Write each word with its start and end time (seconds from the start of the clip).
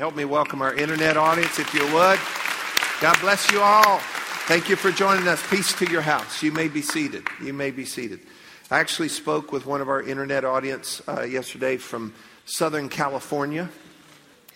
Help 0.00 0.16
me 0.16 0.24
welcome 0.24 0.62
our 0.62 0.72
internet 0.72 1.18
audience, 1.18 1.58
if 1.58 1.74
you 1.74 1.82
would. 1.92 2.18
God 3.02 3.20
bless 3.20 3.52
you 3.52 3.60
all. 3.60 3.98
Thank 4.48 4.70
you 4.70 4.76
for 4.76 4.90
joining 4.90 5.28
us. 5.28 5.46
Peace 5.50 5.74
to 5.74 5.90
your 5.90 6.00
house. 6.00 6.42
You 6.42 6.52
may 6.52 6.68
be 6.68 6.80
seated. 6.80 7.26
You 7.38 7.52
may 7.52 7.70
be 7.70 7.84
seated. 7.84 8.20
I 8.70 8.78
actually 8.80 9.10
spoke 9.10 9.52
with 9.52 9.66
one 9.66 9.82
of 9.82 9.90
our 9.90 10.00
internet 10.00 10.42
audience 10.42 11.02
uh, 11.06 11.24
yesterday 11.24 11.76
from 11.76 12.14
Southern 12.46 12.88
California, 12.88 13.68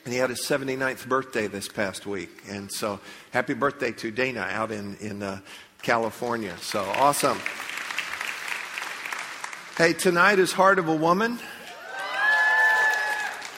and 0.07 0.15
he 0.15 0.19
had 0.19 0.31
his 0.31 0.41
79th 0.41 1.07
birthday 1.07 1.47
this 1.47 1.69
past 1.69 2.07
week. 2.07 2.31
And 2.49 2.73
so, 2.73 2.99
happy 3.31 3.53
birthday 3.53 3.93
to 3.93 4.11
Dana 4.11 4.49
out 4.51 4.73
in 4.73 4.97
in 4.97 5.23
uh, 5.23 5.41
California. 5.83 6.57
So 6.63 6.81
awesome. 6.81 7.39
Hey, 9.77 9.93
tonight 9.93 10.39
is 10.39 10.55
Heart 10.55 10.79
of 10.79 10.89
a 10.89 10.97
Woman. 10.97 11.39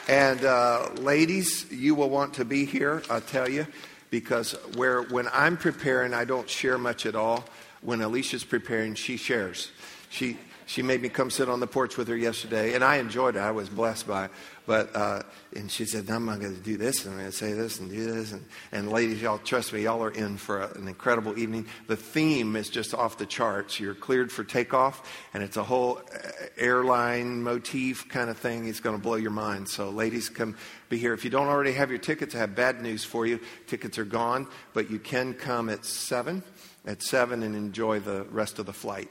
And 0.07 0.45
uh, 0.45 0.89
ladies, 0.95 1.69
you 1.69 1.93
will 1.93 2.09
want 2.09 2.35
to 2.35 2.45
be 2.45 2.63
here, 2.63 3.03
I'll 3.09 3.19
tell 3.19 3.49
you, 3.49 3.67
because 4.09 4.53
where 4.75 5.01
when 5.01 5.27
I'm 5.33 5.57
preparing, 5.57 6.13
I 6.13 6.23
don't 6.23 6.49
share 6.49 6.77
much 6.77 7.05
at 7.05 7.13
all. 7.13 7.43
When 7.81 8.01
Alicia's 8.01 8.45
preparing, 8.45 8.95
she 8.95 9.17
shares. 9.17 9.71
She 10.09 10.37
she 10.67 10.81
made 10.81 11.01
me 11.01 11.07
come 11.07 11.31
sit 11.31 11.47
on 11.47 11.61
the 11.61 11.65
porch 11.67 11.95
with 11.95 12.09
her 12.09 12.15
yesterday, 12.17 12.73
and 12.73 12.83
I 12.83 12.97
enjoyed 12.97 13.37
it. 13.37 13.39
I 13.39 13.51
was 13.51 13.69
blessed 13.69 14.05
by 14.05 14.25
it. 14.25 14.31
But 14.65 14.93
uh, 14.93 15.23
and 15.55 15.71
she 15.71 15.85
said, 15.85 16.09
"I'm 16.09 16.25
going 16.25 16.41
to 16.41 16.61
do 16.61 16.75
this, 16.75 17.05
and 17.05 17.13
I'm 17.13 17.19
going 17.21 17.31
to 17.31 17.35
say 17.35 17.53
this, 17.53 17.79
and 17.79 17.89
do 17.89 18.13
this." 18.13 18.33
And, 18.33 18.43
and 18.73 18.91
ladies, 18.91 19.21
y'all 19.21 19.37
trust 19.37 19.71
me, 19.71 19.83
y'all 19.83 20.03
are 20.03 20.11
in 20.11 20.35
for 20.35 20.63
a, 20.63 20.73
an 20.73 20.89
incredible 20.89 21.39
evening. 21.39 21.67
The 21.87 21.95
theme 21.95 22.57
is 22.57 22.69
just 22.69 22.93
off 22.93 23.17
the 23.17 23.25
charts. 23.25 23.79
You're 23.79 23.95
cleared 23.95 24.29
for 24.29 24.43
takeoff, 24.43 25.09
and 25.33 25.41
it's 25.41 25.55
a 25.55 25.63
whole 25.63 26.01
uh, 26.13 26.29
airline 26.57 27.43
motif 27.43 28.09
kind 28.09 28.29
of 28.29 28.37
thing. 28.37 28.67
It's 28.67 28.81
going 28.81 28.97
to 28.97 29.01
blow 29.01 29.15
your 29.15 29.31
mind. 29.31 29.69
So, 29.69 29.89
ladies, 29.89 30.27
come 30.27 30.57
be 30.89 30.97
here. 30.97 31.13
If 31.13 31.23
you 31.23 31.29
don't 31.29 31.47
already 31.47 31.71
have 31.71 31.89
your 31.89 31.99
tickets, 31.99 32.35
I 32.35 32.39
have 32.39 32.55
bad 32.55 32.81
news 32.81 33.05
for 33.05 33.25
you. 33.25 33.39
Tickets 33.67 33.97
are 33.97 34.05
gone, 34.05 34.47
but 34.73 34.91
you 34.91 34.99
can 34.99 35.33
come 35.33 35.69
at 35.69 35.85
seven. 35.85 36.43
At 36.85 37.01
seven, 37.01 37.41
and 37.43 37.55
enjoy 37.55 38.01
the 38.01 38.23
rest 38.31 38.59
of 38.59 38.65
the 38.65 38.73
flight. 38.73 39.09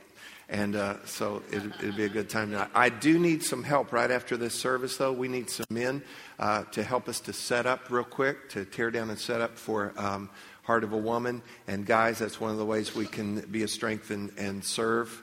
And 0.49 0.77
uh, 0.77 1.05
so 1.05 1.43
it, 1.51 1.63
would 1.83 1.97
be 1.97 2.05
a 2.05 2.09
good 2.09 2.31
time 2.31 2.51
tonight. 2.51 2.71
I 2.75 2.89
do 2.89 3.19
need 3.19 3.43
some 3.43 3.65
help 3.65 3.93
right 3.93 4.11
after 4.11 4.37
this 4.37 4.55
service, 4.55 4.97
though. 4.97 5.13
We 5.13 5.27
need 5.27 5.51
some 5.51 5.67
men 5.71 6.03
uh, 6.39 6.65
to 6.73 6.85
help 6.85 7.09
us 7.09 7.19
to 7.21 7.33
set 7.33 7.67
up 7.67 7.91
real 7.91 8.05
quick, 8.05 8.51
to 8.51 8.65
tear 8.65 8.93
down 8.93 9.11
and 9.11 9.19
set 9.19 9.41
up 9.41 9.59
for 9.59 9.93
um, 9.97 10.31
Heart 10.63 10.85
of 10.85 10.93
a 10.93 10.97
Woman. 10.97 11.43
And 11.67 11.85
guys, 11.85 12.21
that's 12.21 12.41
one 12.41 12.53
of 12.53 12.59
the 12.59 12.65
ways 12.65 12.95
we 12.95 13.07
can 13.07 13.41
be 13.41 13.65
a 13.65 13.69
strength 13.69 14.13
and, 14.13 14.33
and 14.39 14.63
serve. 14.65 15.21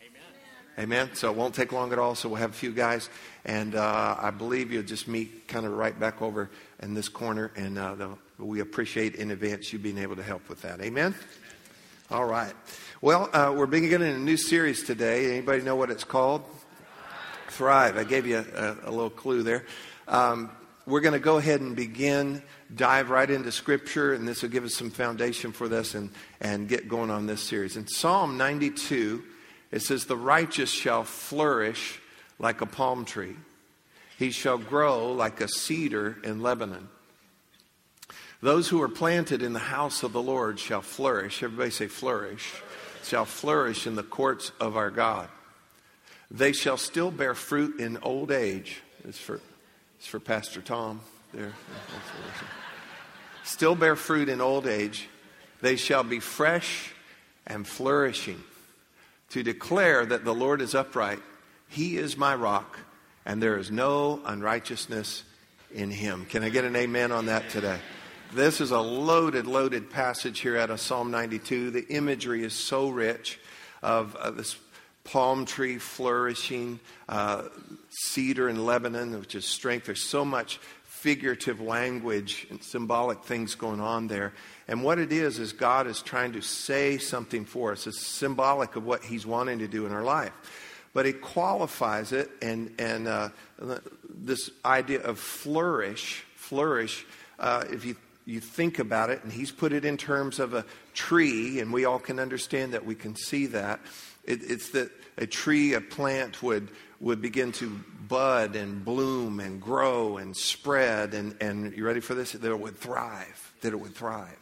Amen. 0.00 0.22
Amen. 0.78 1.10
So 1.14 1.30
it 1.30 1.36
won't 1.36 1.54
take 1.54 1.72
long 1.72 1.92
at 1.92 1.98
all. 1.98 2.14
So 2.14 2.30
we'll 2.30 2.38
have 2.38 2.50
a 2.50 2.54
few 2.54 2.72
guys. 2.72 3.10
And 3.44 3.74
uh, 3.74 4.16
I 4.18 4.30
believe 4.30 4.72
you'll 4.72 4.82
just 4.82 5.06
meet 5.06 5.48
kind 5.48 5.66
of 5.66 5.72
right 5.72 5.98
back 5.98 6.22
over 6.22 6.50
in 6.82 6.94
this 6.94 7.10
corner. 7.10 7.50
And 7.56 7.78
uh, 7.78 8.08
we 8.38 8.60
appreciate 8.60 9.16
in 9.16 9.32
advance 9.32 9.70
you 9.70 9.78
being 9.78 9.98
able 9.98 10.16
to 10.16 10.22
help 10.22 10.48
with 10.48 10.62
that. 10.62 10.80
Amen. 10.80 11.14
All 12.10 12.24
right. 12.24 12.54
Well, 13.02 13.30
uh, 13.32 13.54
we're 13.56 13.64
beginning 13.64 14.14
a 14.14 14.18
new 14.18 14.36
series 14.36 14.82
today. 14.82 15.30
Anybody 15.30 15.62
know 15.62 15.74
what 15.74 15.90
it's 15.90 16.04
called? 16.04 16.42
Thrive. 17.48 17.96
I 17.96 18.04
gave 18.04 18.26
you 18.26 18.44
a, 18.54 18.76
a 18.84 18.90
little 18.90 19.08
clue 19.08 19.42
there. 19.42 19.64
Um, 20.06 20.50
we're 20.84 21.00
going 21.00 21.14
to 21.14 21.18
go 21.18 21.38
ahead 21.38 21.62
and 21.62 21.74
begin, 21.74 22.42
dive 22.74 23.08
right 23.08 23.30
into 23.30 23.52
Scripture, 23.52 24.12
and 24.12 24.28
this 24.28 24.42
will 24.42 24.50
give 24.50 24.64
us 24.64 24.74
some 24.74 24.90
foundation 24.90 25.50
for 25.50 25.66
this 25.66 25.94
and, 25.94 26.10
and 26.42 26.68
get 26.68 26.90
going 26.90 27.10
on 27.10 27.24
this 27.24 27.40
series. 27.40 27.78
In 27.78 27.86
Psalm 27.86 28.36
92, 28.36 29.22
it 29.70 29.80
says, 29.80 30.04
The 30.04 30.14
righteous 30.14 30.70
shall 30.70 31.04
flourish 31.04 32.02
like 32.38 32.60
a 32.60 32.66
palm 32.66 33.06
tree, 33.06 33.36
he 34.18 34.30
shall 34.30 34.58
grow 34.58 35.10
like 35.10 35.40
a 35.40 35.48
cedar 35.48 36.18
in 36.22 36.42
Lebanon. 36.42 36.90
Those 38.42 38.68
who 38.68 38.82
are 38.82 38.88
planted 38.88 39.42
in 39.42 39.54
the 39.54 39.58
house 39.58 40.02
of 40.02 40.12
the 40.12 40.22
Lord 40.22 40.58
shall 40.58 40.82
flourish. 40.82 41.42
Everybody 41.42 41.70
say, 41.70 41.86
flourish. 41.86 42.52
Shall 43.04 43.24
flourish 43.24 43.86
in 43.86 43.96
the 43.96 44.02
courts 44.02 44.52
of 44.60 44.76
our 44.76 44.90
God. 44.90 45.28
They 46.30 46.52
shall 46.52 46.76
still 46.76 47.10
bear 47.10 47.34
fruit 47.34 47.80
in 47.80 47.98
old 48.02 48.30
age. 48.30 48.82
It's 49.04 49.18
for, 49.18 49.40
it's 49.98 50.06
for 50.06 50.20
Pastor 50.20 50.60
Tom 50.60 51.00
there. 51.32 51.52
Still 53.42 53.74
bear 53.74 53.96
fruit 53.96 54.28
in 54.28 54.40
old 54.40 54.66
age. 54.66 55.08
They 55.60 55.76
shall 55.76 56.04
be 56.04 56.20
fresh 56.20 56.92
and 57.46 57.66
flourishing 57.66 58.42
to 59.30 59.42
declare 59.42 60.06
that 60.06 60.24
the 60.24 60.34
Lord 60.34 60.60
is 60.60 60.74
upright. 60.74 61.20
He 61.68 61.96
is 61.96 62.16
my 62.16 62.34
rock, 62.34 62.78
and 63.24 63.42
there 63.42 63.58
is 63.58 63.70
no 63.70 64.20
unrighteousness 64.24 65.24
in 65.72 65.90
him. 65.90 66.26
Can 66.26 66.42
I 66.42 66.48
get 66.48 66.64
an 66.64 66.76
amen 66.76 67.12
on 67.12 67.26
that 67.26 67.50
today? 67.50 67.78
This 68.32 68.60
is 68.60 68.70
a 68.70 68.78
loaded, 68.78 69.48
loaded 69.48 69.90
passage 69.90 70.38
here 70.38 70.56
out 70.56 70.70
of 70.70 70.78
Psalm 70.80 71.10
92. 71.10 71.72
The 71.72 71.88
imagery 71.88 72.44
is 72.44 72.52
so 72.52 72.88
rich 72.88 73.40
of, 73.82 74.14
of 74.14 74.36
this 74.36 74.56
palm 75.02 75.44
tree 75.44 75.78
flourishing, 75.78 76.78
uh, 77.08 77.48
cedar 77.88 78.48
in 78.48 78.64
Lebanon, 78.64 79.18
which 79.18 79.34
is 79.34 79.44
strength. 79.44 79.86
There's 79.86 80.04
so 80.04 80.24
much 80.24 80.58
figurative 80.84 81.60
language 81.60 82.46
and 82.50 82.62
symbolic 82.62 83.24
things 83.24 83.56
going 83.56 83.80
on 83.80 84.06
there. 84.06 84.32
And 84.68 84.84
what 84.84 85.00
it 85.00 85.10
is, 85.10 85.40
is 85.40 85.52
God 85.52 85.88
is 85.88 86.00
trying 86.00 86.30
to 86.34 86.40
say 86.40 86.98
something 86.98 87.44
for 87.44 87.72
us. 87.72 87.88
It's 87.88 88.06
symbolic 88.06 88.76
of 88.76 88.86
what 88.86 89.02
He's 89.02 89.26
wanting 89.26 89.58
to 89.58 89.66
do 89.66 89.86
in 89.86 89.92
our 89.92 90.04
life. 90.04 90.30
But 90.94 91.04
He 91.04 91.14
qualifies 91.14 92.12
it, 92.12 92.30
and, 92.40 92.72
and 92.78 93.08
uh, 93.08 93.30
this 94.08 94.52
idea 94.64 95.00
of 95.00 95.18
flourish, 95.18 96.22
flourish, 96.36 97.04
uh, 97.40 97.64
if 97.72 97.84
you 97.84 97.96
you 98.30 98.40
think 98.40 98.78
about 98.78 99.10
it, 99.10 99.24
and 99.24 99.32
he's 99.32 99.50
put 99.50 99.72
it 99.72 99.84
in 99.84 99.96
terms 99.96 100.38
of 100.38 100.54
a 100.54 100.64
tree, 100.94 101.58
and 101.58 101.72
we 101.72 101.84
all 101.84 101.98
can 101.98 102.20
understand 102.20 102.74
that. 102.74 102.86
We 102.86 102.94
can 102.94 103.16
see 103.16 103.46
that. 103.46 103.80
It, 104.24 104.40
it's 104.48 104.70
that 104.70 104.90
a 105.18 105.26
tree, 105.26 105.74
a 105.74 105.80
plant 105.80 106.40
would, 106.42 106.68
would 107.00 107.20
begin 107.20 107.50
to 107.52 107.80
bud 108.08 108.54
and 108.54 108.84
bloom 108.84 109.40
and 109.40 109.60
grow 109.60 110.16
and 110.16 110.36
spread, 110.36 111.12
and, 111.12 111.36
and 111.40 111.76
you 111.76 111.84
ready 111.84 112.00
for 112.00 112.14
this? 112.14 112.32
That 112.32 112.48
it 112.48 112.60
would 112.60 112.76
thrive, 112.76 113.52
that 113.62 113.72
it 113.72 113.80
would 113.80 113.94
thrive. 113.94 114.38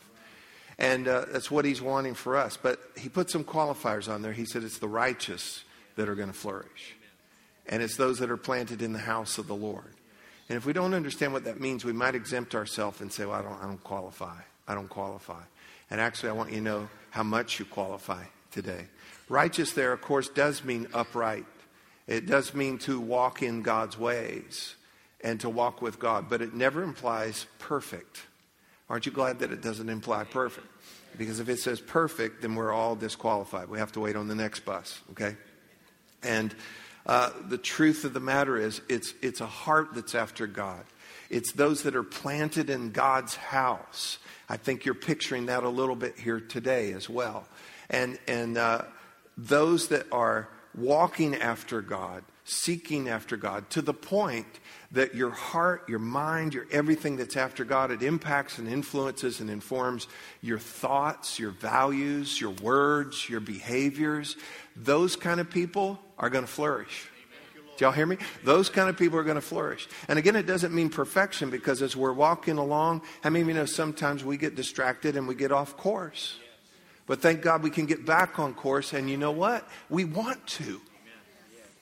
And 0.79 1.09
uh, 1.09 1.25
that's 1.33 1.51
what 1.51 1.65
he's 1.65 1.81
wanting 1.81 2.15
for 2.15 2.37
us. 2.37 2.57
But 2.57 2.79
he 2.97 3.09
put 3.09 3.31
some 3.31 3.43
qualifiers 3.43 4.13
on 4.13 4.23
there. 4.23 4.33
He 4.33 4.45
said 4.45 4.63
it's 4.65 4.79
the 4.79 4.87
righteous 4.87 5.65
that 5.97 6.09
are 6.09 6.15
going 6.15 6.29
to 6.29 6.35
flourish, 6.35 6.95
and 7.67 7.83
it's 7.83 7.97
those 7.97 8.19
that 8.19 8.31
are 8.31 8.37
planted 8.37 8.83
in 8.83 8.93
the 8.93 8.99
house 8.99 9.39
of 9.39 9.47
the 9.47 9.57
Lord. 9.57 9.95
And 10.49 10.57
if 10.57 10.65
we 10.65 10.73
don't 10.73 10.95
understand 10.95 11.33
what 11.33 11.45
that 11.45 11.61
means, 11.61 11.85
we 11.85 11.93
might 11.93 12.15
exempt 12.15 12.55
ourselves 12.55 13.01
and 13.01 13.13
say, 13.13 13.27
well, 13.27 13.39
I 13.39 13.43
don't, 13.43 13.63
I 13.63 13.67
don't 13.67 13.85
qualify. 13.85 14.37
I 14.67 14.75
don't 14.75 14.89
qualify. 14.89 15.43
And 15.91 16.01
actually, 16.01 16.31
I 16.31 16.33
want 16.33 16.51
you 16.51 16.57
to 16.57 16.63
know 16.63 16.89
how 17.11 17.23
much 17.23 17.59
you 17.59 17.65
qualify 17.65 18.25
today. 18.51 18.87
Righteous, 19.29 19.73
there, 19.73 19.93
of 19.93 20.01
course, 20.01 20.29
does 20.29 20.65
mean 20.65 20.87
upright. 20.95 21.47
It 22.07 22.27
does 22.27 22.55
mean 22.55 22.79
to 22.79 22.99
walk 22.99 23.43
in 23.43 23.63
God's 23.63 23.99
ways 23.99 24.75
and 25.21 25.41
to 25.41 25.51
walk 25.51 25.83
with 25.83 25.99
God, 25.99 26.31
but 26.31 26.41
it 26.41 26.55
never 26.55 26.83
implies 26.83 27.47
perfect. 27.59 28.23
Aren't 28.89 29.05
you 29.05 29.13
glad 29.13 29.41
that 29.41 29.53
it 29.53 29.61
doesn't 29.61 29.89
imply 29.89 30.25
perfect? 30.25 30.67
Because 31.19 31.41
if 31.41 31.49
it 31.49 31.59
says 31.59 31.81
perfect, 31.81 32.43
then 32.43 32.55
we're 32.55 32.73
all 32.73 32.95
disqualified. 32.95 33.69
We 33.69 33.79
have 33.79 33.93
to 33.93 34.01
wait 34.01 34.17
on 34.17 34.29
the 34.29 34.35
next 34.35 34.61
bus, 34.61 35.01
okay? 35.11 35.37
And 36.23 36.55
uh, 37.07 37.31
the 37.49 37.59
truth 37.59 38.05
of 38.05 38.13
the 38.13 38.21
matter 38.21 38.57
is, 38.57 38.81
it's, 38.89 39.15
it's 39.23 39.41
a 39.41 39.47
heart 39.47 39.95
that's 39.95 40.15
after 40.15 40.47
God. 40.47 40.85
It's 41.31 41.53
those 41.53 41.83
that 41.83 41.95
are 41.95 42.03
planted 42.03 42.71
in 42.71 42.91
God's 42.91 43.35
house. 43.35 44.19
I 44.49 44.57
think 44.57 44.85
you're 44.85 44.95
picturing 44.95 45.47
that 45.47 45.63
a 45.63 45.69
little 45.69 45.97
bit 45.97 46.19
here 46.19 46.41
today 46.41 46.93
as 46.93 47.09
well. 47.09 47.47
And, 47.91 48.19
and 48.27 48.57
uh, 48.57 48.83
those 49.37 49.89
that 49.89 50.07
are 50.13 50.49
walking 50.75 51.35
after 51.35 51.83
God, 51.83 52.25
seeking 52.45 53.09
after 53.09 53.37
God, 53.37 53.69
to 53.71 53.83
the 53.83 53.95
point 53.95 54.47
that 54.93 55.15
your 55.15 55.31
heart, 55.31 55.87
your 55.87 55.99
mind, 55.99 56.55
your 56.55 56.67
everything 56.71 57.17
that's 57.17 57.37
after 57.37 57.65
God, 57.65 57.91
it 57.91 58.03
impacts 58.03 58.59
and 58.59 58.67
influences 58.67 59.41
and 59.41 59.51
informs 59.51 60.07
your 60.41 60.59
thoughts, 60.59 61.39
your 61.39 61.51
values, 61.51 62.41
your 62.41 62.51
words, 62.51 63.29
your 63.29 63.41
behaviors. 63.41 64.37
Those 64.77 65.15
kind 65.15 65.41
of 65.41 65.51
people 65.51 65.99
are 66.19 66.31
going 66.31 66.45
to 66.45 66.51
flourish. 66.51 67.09
Do 67.77 67.85
y'all 67.85 67.93
hear 67.93 68.07
me? 68.07 68.19
Those 68.43 68.69
kind 68.69 68.89
of 68.89 68.97
people 68.97 69.21
are 69.21 69.25
going 69.25 69.37
to 69.37 69.41
flourish. 69.41 69.89
And 70.09 70.19
again, 70.19 70.35
it 70.35 70.47
doesn't 70.47 70.75
mean 70.75 70.91
perfection 70.91 71.49
because 71.49 71.81
as 71.81 71.95
we're 71.95 72.13
walking 72.13 72.59
along, 72.59 73.03
how 73.23 73.31
many 73.31 73.43
of 73.43 73.49
you 73.49 73.55
know 73.55 73.67
sometimes 73.67 74.25
we 74.25 74.37
get 74.37 74.57
distracted 74.57 75.17
and 75.17 75.29
we 75.29 75.37
get 75.37 75.53
off 75.53 75.77
course? 75.77 76.39
But 77.07 77.23
thank 77.23 77.41
God 77.41 77.63
we 77.63 77.71
can 77.71 77.87
get 77.87 78.05
back 78.05 78.41
on 78.41 78.55
course. 78.55 78.93
And 78.93 79.09
you 79.09 79.17
know 79.17 79.31
what? 79.31 79.67
We 79.89 80.05
want 80.05 80.45
to. 80.49 80.81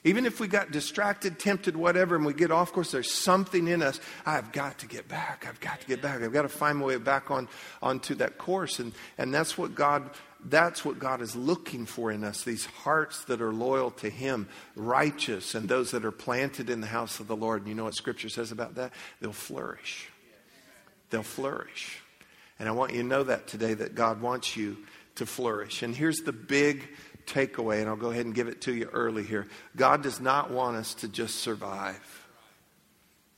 Even 0.03 0.25
if 0.25 0.39
we 0.39 0.47
got 0.47 0.71
distracted, 0.71 1.39
tempted, 1.39 1.75
whatever, 1.75 2.15
and 2.15 2.25
we 2.25 2.33
get 2.33 2.51
off 2.51 2.71
course, 2.71 2.91
there's 2.91 3.11
something 3.11 3.67
in 3.67 3.81
us. 3.81 3.99
I've 4.25 4.51
got 4.51 4.77
to 4.79 4.87
get 4.87 5.07
back. 5.07 5.45
I've 5.49 5.59
got 5.59 5.81
to 5.81 5.87
get 5.87 6.01
back. 6.01 6.21
I've 6.21 6.31
got 6.31 6.43
to 6.43 6.49
find 6.49 6.77
my 6.77 6.85
way 6.85 6.97
back 6.97 7.31
on 7.31 7.49
onto 7.81 8.15
that 8.15 8.37
course. 8.37 8.79
And, 8.79 8.93
and 9.17 9.33
that's 9.33 9.57
what 9.57 9.75
God 9.75 10.09
that's 10.45 10.85
what 10.85 10.99
God 10.99 11.21
is 11.21 11.35
looking 11.35 11.85
for 11.85 12.11
in 12.11 12.23
us 12.23 12.43
these 12.43 12.65
hearts 12.65 13.25
that 13.25 13.41
are 13.41 13.51
loyal 13.51 13.91
to 13.91 14.09
Him, 14.09 14.47
righteous, 14.75 15.55
and 15.55 15.67
those 15.67 15.91
that 15.91 16.05
are 16.05 16.11
planted 16.11 16.69
in 16.69 16.81
the 16.81 16.87
house 16.87 17.19
of 17.19 17.27
the 17.27 17.35
Lord. 17.35 17.61
And 17.61 17.69
you 17.69 17.75
know 17.75 17.85
what 17.85 17.95
Scripture 17.95 18.29
says 18.29 18.51
about 18.51 18.75
that? 18.75 18.93
They'll 19.19 19.33
flourish. 19.33 20.09
they'll 21.09 21.23
flourish. 21.23 21.99
And 22.59 22.67
I 22.67 22.71
want 22.71 22.93
you 22.93 23.01
to 23.01 23.07
know 23.07 23.23
that 23.23 23.47
today 23.47 23.73
that 23.73 23.95
God 23.95 24.21
wants 24.21 24.55
you 24.55 24.77
to 25.15 25.25
flourish. 25.25 25.83
And 25.83 25.95
here's 25.95 26.19
the 26.19 26.31
big 26.31 26.87
takeaway, 27.25 27.79
and 27.81 27.89
I'll 27.89 27.95
go 27.95 28.11
ahead 28.11 28.25
and 28.25 28.33
give 28.33 28.47
it 28.47 28.61
to 28.61 28.73
you 28.73 28.89
early 28.93 29.23
here. 29.23 29.47
God 29.75 30.01
does 30.01 30.19
not 30.19 30.49
want 30.49 30.77
us 30.77 30.93
to 30.95 31.07
just 31.07 31.35
survive. 31.35 32.25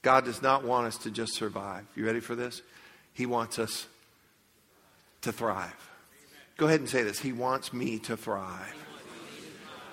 God 0.02 0.26
does 0.26 0.42
not 0.42 0.64
want 0.64 0.88
us 0.88 0.98
to 1.00 1.12
just 1.12 1.34
survive. 1.34 1.86
You 1.96 2.06
ready 2.06 2.20
for 2.20 2.36
this? 2.36 2.62
He 3.14 3.26
wants 3.26 3.60
us 3.60 3.88
to 5.22 5.32
thrive. 5.32 5.90
Go 6.60 6.68
ahead 6.68 6.82
and 6.82 6.90
say 6.90 7.04
this. 7.04 7.20
He 7.20 7.32
wants 7.32 7.72
me 7.72 8.00
to 8.00 8.18
thrive. 8.18 8.76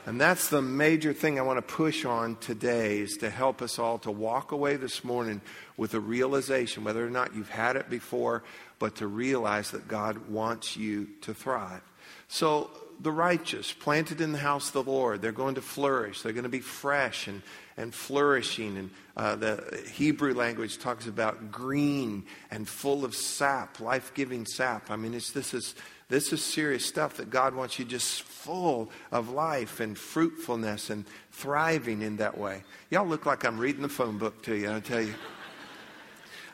And 0.05 0.21
that's 0.21 0.49
the 0.49 0.61
major 0.61 1.13
thing 1.13 1.39
I 1.39 1.43
want 1.43 1.59
to 1.59 1.75
push 1.75 2.05
on 2.05 2.35
today 2.37 2.99
is 2.99 3.19
to 3.19 3.31
help 3.31 3.63
us 3.63 3.79
all 3.79 3.99
to 4.01 4.11
walk 4.11 4.51
away 4.51 4.75
this 4.75 5.05
morning 5.05 5.41
with 5.77 5.95
a 5.95 6.01
realization, 6.01 6.83
whether 6.83 7.07
or 7.07 7.11
not 7.11 7.37
you've 7.37 7.51
had 7.51 7.77
it 7.77 7.89
before, 7.89 8.43
but 8.81 8.97
to 8.97 9.07
realize 9.07 9.71
that 9.71 9.87
God 9.87 10.29
wants 10.29 10.77
you 10.77 11.07
to 11.21 11.33
thrive. 11.33 11.83
So 12.27 12.71
the 13.01 13.13
righteous, 13.13 13.73
planted 13.73 14.21
in 14.21 14.33
the 14.33 14.39
house 14.39 14.75
of 14.75 14.85
the 14.85 14.91
Lord, 14.91 15.23
they're 15.23 15.31
going 15.31 15.55
to 15.57 15.63
flourish. 15.63 16.23
They're 16.23 16.33
going 16.33 16.45
to 16.45 16.49
be 16.49 16.61
fresh 16.61 17.29
and, 17.29 17.43
and 17.77 17.95
flourishing. 17.95 18.77
And 18.77 18.91
uh, 19.17 19.37
the 19.37 19.85
Hebrew 19.93 20.35
language 20.35 20.79
talks 20.79 21.07
about 21.07 21.53
green 21.53 22.25
and 22.51 22.67
full 22.67 23.05
of 23.05 23.15
sap, 23.15 23.79
life 23.79 24.15
giving 24.15 24.47
sap. 24.47 24.91
I 24.91 24.97
mean, 24.97 25.15
it's, 25.15 25.31
this 25.31 25.55
is 25.55 25.75
this 26.09 26.33
is 26.33 26.43
serious 26.43 26.87
stuff 26.87 27.17
that 27.17 27.31
God 27.31 27.55
wants 27.55 27.79
you 27.79 27.85
just 27.85 28.23
full 28.23 28.91
of 29.11 29.31
life 29.31 29.81
and 29.81 29.99
fruitfulness 29.99 30.89
and 30.89 31.05
thriving 31.33 32.03
in 32.03 32.19
that 32.19 32.39
way. 32.39 32.63
Y'all 32.91 33.07
look 33.07 33.27
like 33.27 33.45
I'm 33.45 33.59
reading 33.59 33.83
the 33.83 33.89
phone 33.89 34.17
book 34.17 34.43
to 34.45 34.55
you, 34.55 34.73
I 34.73 34.81
tell 34.81 35.03
you. 35.03 35.15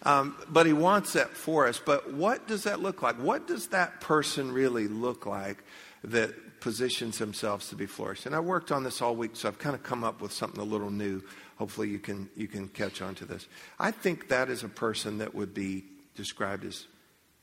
Um, 0.04 0.36
but 0.48 0.66
He 0.66 0.72
wants 0.72 1.12
that 1.12 1.30
for 1.36 1.68
us. 1.68 1.80
But 1.84 2.14
what 2.14 2.48
does 2.48 2.64
that 2.64 2.80
look 2.80 3.02
like? 3.02 3.16
What 3.16 3.46
does 3.46 3.68
that 3.68 4.00
person 4.00 4.50
really 4.50 4.88
look 4.88 5.26
like 5.26 5.62
that 6.04 6.60
positions 6.60 7.18
themselves 7.18 7.68
to 7.68 7.76
be 7.76 7.86
flourished? 7.86 8.26
And 8.26 8.34
I 8.34 8.40
worked 8.40 8.72
on 8.72 8.82
this 8.82 9.02
all 9.02 9.14
week, 9.14 9.32
so 9.34 9.48
I've 9.48 9.58
kind 9.58 9.76
of 9.76 9.82
come 9.82 10.02
up 10.02 10.22
with 10.22 10.32
something 10.32 10.60
a 10.60 10.64
little 10.64 10.90
new. 10.90 11.22
Hopefully, 11.56 11.88
you 11.88 11.98
can 11.98 12.28
you 12.34 12.48
can 12.48 12.68
catch 12.68 13.02
on 13.02 13.14
to 13.16 13.26
this. 13.26 13.46
I 13.78 13.90
think 13.90 14.28
that 14.28 14.48
is 14.48 14.64
a 14.64 14.68
person 14.68 15.18
that 15.18 15.34
would 15.34 15.54
be 15.54 15.84
described 16.16 16.64
as 16.64 16.86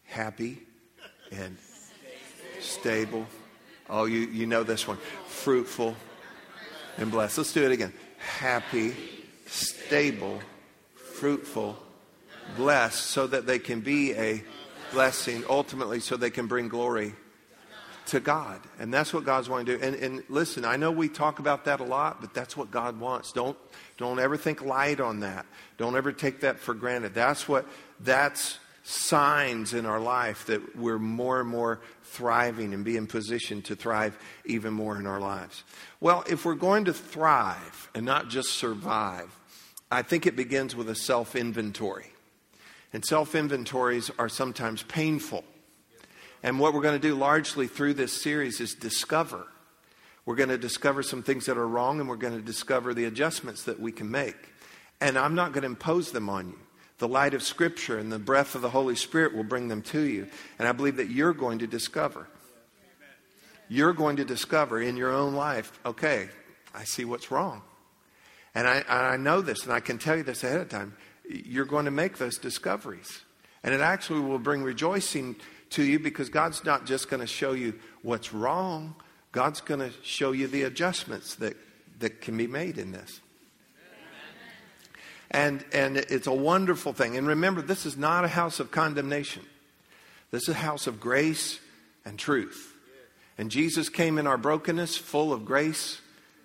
happy 0.06 0.60
and 1.32 1.56
stable. 2.70 3.26
Oh, 3.90 4.06
you, 4.06 4.20
you 4.20 4.46
know 4.46 4.64
this 4.64 4.88
one. 4.88 4.98
Fruitful 5.28 5.96
and 6.98 7.12
blessed. 7.12 7.38
Let's 7.40 7.54
do 7.54 7.66
it 7.66 7.72
again. 7.72 7.94
Happy, 8.18 8.96
stable, 9.48 10.40
fruitful, 10.96 11.78
blessed, 12.56 13.06
so 13.06 13.28
that 13.28 13.46
they 13.46 13.60
can 13.60 13.82
be 13.82 14.14
a 14.14 14.44
blessing, 14.92 15.44
ultimately, 15.50 16.00
so 16.00 16.18
they 16.18 16.30
can 16.30 16.48
bring 16.48 16.68
glory 16.68 17.14
to 18.08 18.20
God. 18.20 18.60
And 18.80 18.94
that's 18.94 19.14
what 19.14 19.24
God's 19.24 19.50
wanting 19.50 19.68
to 19.68 19.78
do. 19.78 19.84
And, 19.84 19.96
and 19.96 20.24
listen, 20.30 20.66
I 20.66 20.78
know 20.78 20.92
we 20.92 21.10
talk 21.10 21.40
about 21.40 21.66
that 21.66 21.80
a 21.80 21.84
lot, 21.84 22.22
but 22.22 22.34
that's 22.34 22.58
what 22.58 22.72
God 22.72 23.00
wants. 23.00 23.32
Don't, 23.32 23.58
don't 23.98 24.20
ever 24.20 24.36
think 24.36 24.64
light 24.64 25.00
on 25.00 25.20
that. 25.22 25.46
Don't 25.78 25.96
ever 25.96 26.12
take 26.12 26.42
that 26.42 26.60
for 26.60 26.74
granted. 26.74 27.14
That's 27.14 27.48
what, 27.48 27.66
that's 28.00 28.58
signs 28.90 29.76
in 29.76 29.86
our 29.86 30.00
life 30.00 30.48
that 30.48 30.76
we're 30.76 30.98
more 30.98 31.40
and 31.40 31.48
more 31.48 31.80
thriving 32.04 32.74
and 32.74 32.84
be 32.84 32.98
in 32.98 33.06
position 33.06 33.62
to 33.62 33.76
thrive 33.76 34.18
even 34.46 34.74
more 34.74 34.98
in 34.98 35.06
our 35.06 35.20
lives. 35.20 35.64
Well, 36.00 36.24
if 36.28 36.44
we're 36.44 36.56
going 36.56 36.86
to 36.86 36.94
thrive 36.94 37.92
and 37.94 38.04
not 38.04 38.30
just 38.30 38.54
survive, 38.54 39.30
I 39.92 40.02
think 40.02 40.26
it 40.26 40.36
begins 40.36 40.76
with 40.76 40.90
a 40.90 40.96
self 40.96 41.36
inventory. 41.36 42.08
And 42.92 43.06
self 43.06 43.36
inventories 43.36 44.10
are 44.18 44.28
sometimes 44.28 44.82
painful. 44.82 45.44
And 46.42 46.60
what 46.60 46.74
we're 46.74 46.82
going 46.82 47.00
to 47.00 47.08
do 47.08 47.14
largely 47.14 47.68
through 47.68 47.94
this 47.94 48.20
series 48.20 48.60
is 48.60 48.74
discover. 48.74 49.46
We're 50.26 50.36
going 50.36 50.50
to 50.50 50.58
discover 50.58 51.04
some 51.04 51.22
things 51.22 51.46
that 51.46 51.60
are 51.60 51.68
wrong 51.68 52.00
and 52.00 52.10
we're 52.10 52.16
going 52.16 52.36
to 52.36 52.42
discover 52.42 52.96
the 52.96 53.06
adjustments 53.06 53.66
that 53.66 53.80
we 53.80 53.92
can 53.92 54.10
make. 54.10 54.38
And 55.00 55.16
I'm 55.16 55.36
not 55.36 55.54
going 55.54 55.62
to 55.62 55.68
impose 55.68 56.12
them 56.12 56.28
on 56.28 56.50
you 56.50 56.60
the 57.00 57.08
light 57.08 57.34
of 57.34 57.42
Scripture 57.42 57.98
and 57.98 58.12
the 58.12 58.20
breath 58.20 58.56
of 58.56 58.62
the 58.62 58.70
Holy 58.70 58.96
Spirit 58.96 59.34
will 59.34 59.44
bring 59.44 59.70
them 59.70 59.82
to 59.82 60.02
you. 60.02 60.28
And 60.60 60.68
I 60.68 60.74
believe 60.74 60.98
that 60.98 61.10
you're 61.10 61.34
going 61.34 61.60
to 61.60 61.68
discover. 61.68 62.28
You're 63.70 63.94
going 63.94 64.18
to 64.18 64.26
discover 64.26 64.82
in 64.82 64.98
your 64.98 65.12
own 65.12 65.34
life, 65.34 65.72
okay, 65.86 66.30
I 66.74 66.84
see 66.84 67.06
what's 67.06 67.32
wrong. 67.32 67.62
And 68.54 68.68
I, 68.68 68.84
I 68.88 69.18
know 69.18 69.42
this, 69.42 69.64
and 69.64 69.72
I 69.72 69.80
can 69.80 69.98
tell 69.98 70.18
you 70.18 70.24
this 70.24 70.44
ahead 70.44 70.60
of 70.60 70.70
time. 70.70 70.96
You're 71.30 71.66
going 71.66 71.86
to 71.86 71.92
make 71.92 72.18
those 72.18 72.38
discoveries. 72.38 73.22
And 73.64 73.74
it 73.74 73.82
actually 73.82 74.22
will 74.22 74.40
bring 74.40 74.64
rejoicing 74.64 75.36
to 75.72 75.84
you 75.84 76.00
because 76.00 76.30
God's 76.30 76.64
not 76.66 76.86
just 76.86 77.10
going 77.10 77.22
to 77.22 77.28
show 77.28 77.54
you 77.54 77.80
what's 78.02 78.34
wrong, 78.34 78.96
God's 79.32 79.62
going 79.62 79.80
to 79.80 79.92
show 80.02 80.32
you 80.32 80.48
the 80.48 80.64
adjustments 80.64 81.36
that, 81.36 81.56
that 82.00 82.22
can 82.22 82.36
be 82.36 82.48
made 82.48 82.78
in 82.78 82.92
this. 82.92 83.22
And, 85.32 85.64
and 85.74 85.98
it's 85.98 86.28
a 86.28 86.34
wonderful 86.34 86.94
thing. 86.94 87.16
And 87.16 87.28
remember, 87.28 87.62
this 87.62 87.86
is 87.86 87.96
not 87.96 88.26
a 88.26 88.30
house 88.30 88.60
of 88.60 88.72
condemnation, 88.72 89.44
this 90.32 90.44
is 90.44 90.50
a 90.50 90.60
house 90.60 90.88
of 90.88 91.00
grace 91.00 91.60
and 92.06 92.18
truth. 92.18 92.74
And 93.38 93.50
Jesus 93.50 93.88
came 93.88 94.18
in 94.18 94.28
our 94.28 94.38
brokenness 94.38 94.98
full 94.98 95.32
of 95.32 95.46
grace 95.46 96.02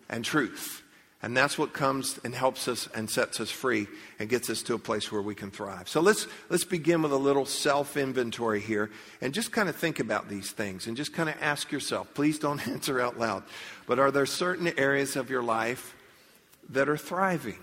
and 0.08 0.24
truth. 0.24 0.82
And 1.24 1.34
that's 1.34 1.56
what 1.56 1.72
comes 1.72 2.20
and 2.22 2.34
helps 2.34 2.68
us 2.68 2.86
and 2.94 3.08
sets 3.08 3.40
us 3.40 3.50
free 3.50 3.88
and 4.18 4.28
gets 4.28 4.50
us 4.50 4.62
to 4.64 4.74
a 4.74 4.78
place 4.78 5.10
where 5.10 5.22
we 5.22 5.34
can 5.34 5.50
thrive. 5.50 5.88
So 5.88 6.02
let's, 6.02 6.26
let's 6.50 6.64
begin 6.64 7.00
with 7.00 7.12
a 7.12 7.16
little 7.16 7.46
self 7.46 7.96
inventory 7.96 8.60
here 8.60 8.90
and 9.22 9.32
just 9.32 9.50
kind 9.50 9.70
of 9.70 9.74
think 9.74 10.00
about 10.00 10.28
these 10.28 10.50
things 10.50 10.86
and 10.86 10.98
just 10.98 11.14
kind 11.14 11.30
of 11.30 11.34
ask 11.40 11.72
yourself. 11.72 12.12
Please 12.12 12.38
don't 12.38 12.68
answer 12.68 13.00
out 13.00 13.18
loud. 13.18 13.42
But 13.86 13.98
are 13.98 14.10
there 14.10 14.26
certain 14.26 14.78
areas 14.78 15.16
of 15.16 15.30
your 15.30 15.42
life 15.42 15.96
that 16.68 16.90
are 16.90 16.98
thriving? 16.98 17.58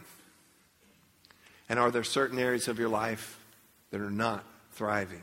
And 1.72 1.80
are 1.80 1.90
there 1.90 2.04
certain 2.04 2.38
areas 2.38 2.68
of 2.68 2.80
your 2.80 2.90
life 2.90 3.40
that 3.92 4.02
are 4.02 4.12
not 4.12 4.44
thriving? 4.74 5.22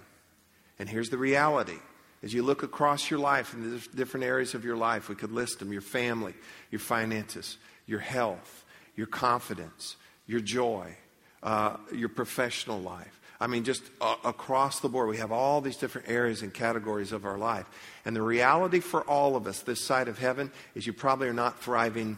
And 0.79 0.89
here's 0.89 1.11
the 1.11 1.19
reality. 1.19 1.77
As 2.23 2.33
you 2.33 2.43
look 2.43 2.63
across 2.63 3.11
your 3.11 3.21
life 3.21 3.53
in 3.53 3.71
the 3.71 3.87
different 3.95 4.25
areas 4.25 4.55
of 4.55 4.65
your 4.65 4.75
life, 4.75 5.11
we 5.11 5.15
could 5.15 5.31
list 5.31 5.59
them 5.59 5.73
your 5.73 5.83
family, 5.83 6.33
your 6.71 6.79
finances, 6.79 7.59
your 7.87 7.99
health, 7.99 8.65
your 8.97 9.07
confidence, 9.07 9.97
your 10.27 10.41
joy, 10.41 10.97
uh, 11.43 11.77
your 11.93 12.09
professional 12.09 12.81
life. 12.81 13.21
I 13.39 13.47
mean, 13.47 13.65
just 13.65 13.83
uh, 14.01 14.17
across 14.25 14.81
the 14.81 14.89
board, 14.89 15.11
we 15.11 15.19
have 15.19 15.31
all 15.31 15.61
these 15.61 15.77
different 15.77 16.09
areas 16.09 16.41
and 16.41 16.55
categories 16.55 17.13
of 17.13 17.27
our 17.27 17.37
life. 17.37 17.67
And 18.07 18.17
the 18.17 18.23
reality 18.23 18.81
for 18.81 19.03
all 19.03 19.37
of 19.37 19.47
us 19.47 19.61
this 19.61 19.85
side 19.85 20.09
of 20.09 20.19
heaven 20.19 20.51
is 20.75 20.87
you 20.87 20.95
probably 20.95 21.29
are 21.29 21.35
not 21.35 21.63
thriving, 21.63 22.17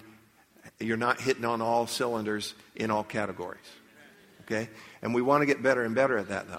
you're 0.79 0.97
not 0.97 1.21
hitting 1.21 1.45
on 1.45 1.61
all 1.61 1.89
cylinders 1.89 2.55
in 2.77 2.93
all 2.93 3.03
categories 3.03 3.59
okay? 4.51 4.69
And 5.03 5.15
we 5.15 5.23
want 5.23 5.43
to 5.43 5.47
get 5.47 5.63
better 5.63 5.85
and 5.85 5.95
better 5.95 6.19
at 6.19 6.29
that, 6.29 6.49
though. 6.49 6.59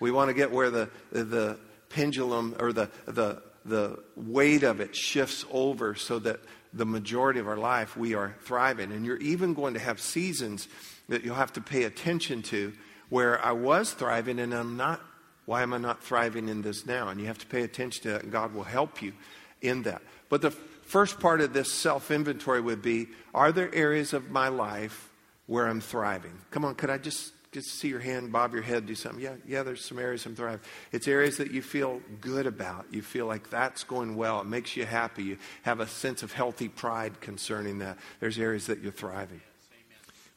We 0.00 0.10
want 0.10 0.28
to 0.28 0.34
get 0.34 0.50
where 0.50 0.70
the, 0.70 0.90
the 1.10 1.58
pendulum 1.88 2.56
or 2.58 2.72
the, 2.72 2.90
the, 3.06 3.42
the 3.64 4.02
weight 4.16 4.62
of 4.62 4.80
it 4.80 4.96
shifts 4.96 5.44
over 5.50 5.94
so 5.94 6.18
that 6.20 6.40
the 6.72 6.86
majority 6.86 7.38
of 7.38 7.46
our 7.46 7.56
life 7.56 7.96
we 7.96 8.14
are 8.14 8.34
thriving. 8.42 8.92
And 8.92 9.04
you're 9.04 9.18
even 9.18 9.54
going 9.54 9.74
to 9.74 9.80
have 9.80 10.00
seasons 10.00 10.68
that 11.08 11.24
you'll 11.24 11.34
have 11.34 11.52
to 11.54 11.60
pay 11.60 11.84
attention 11.84 12.42
to 12.42 12.72
where 13.10 13.44
I 13.44 13.52
was 13.52 13.92
thriving 13.92 14.38
and 14.38 14.54
I'm 14.54 14.76
not. 14.76 15.00
Why 15.44 15.62
am 15.62 15.72
I 15.72 15.78
not 15.78 16.02
thriving 16.02 16.48
in 16.48 16.62
this 16.62 16.86
now? 16.86 17.08
And 17.08 17.20
you 17.20 17.26
have 17.26 17.38
to 17.38 17.46
pay 17.46 17.62
attention 17.62 18.04
to 18.04 18.08
that, 18.10 18.22
and 18.22 18.30
God 18.30 18.54
will 18.54 18.62
help 18.62 19.02
you 19.02 19.12
in 19.60 19.82
that. 19.82 20.00
But 20.28 20.40
the 20.40 20.52
first 20.52 21.18
part 21.18 21.40
of 21.40 21.52
this 21.52 21.70
self 21.70 22.10
inventory 22.12 22.60
would 22.60 22.80
be 22.80 23.08
Are 23.34 23.50
there 23.50 23.74
areas 23.74 24.12
of 24.12 24.30
my 24.30 24.48
life 24.48 25.11
where 25.46 25.66
I'm 25.66 25.80
thriving. 25.80 26.38
Come 26.50 26.64
on, 26.64 26.74
could 26.74 26.90
I 26.90 26.98
just 26.98 27.32
just 27.52 27.68
see 27.68 27.88
your 27.88 28.00
hand, 28.00 28.32
bob 28.32 28.54
your 28.54 28.62
head, 28.62 28.86
do 28.86 28.94
something? 28.94 29.22
Yeah, 29.22 29.34
yeah, 29.46 29.62
there's 29.62 29.84
some 29.84 29.98
areas 29.98 30.24
I'm 30.24 30.34
thriving. 30.34 30.60
It's 30.90 31.06
areas 31.06 31.36
that 31.36 31.50
you 31.50 31.60
feel 31.60 32.00
good 32.20 32.46
about. 32.46 32.86
You 32.90 33.02
feel 33.02 33.26
like 33.26 33.50
that's 33.50 33.84
going 33.84 34.16
well. 34.16 34.40
It 34.40 34.46
makes 34.46 34.74
you 34.74 34.86
happy. 34.86 35.22
You 35.22 35.38
have 35.60 35.80
a 35.80 35.86
sense 35.86 36.22
of 36.22 36.32
healthy 36.32 36.68
pride 36.68 37.20
concerning 37.20 37.78
that. 37.80 37.98
There's 38.20 38.38
areas 38.38 38.66
that 38.66 38.80
you're 38.80 38.90
thriving. 38.90 39.42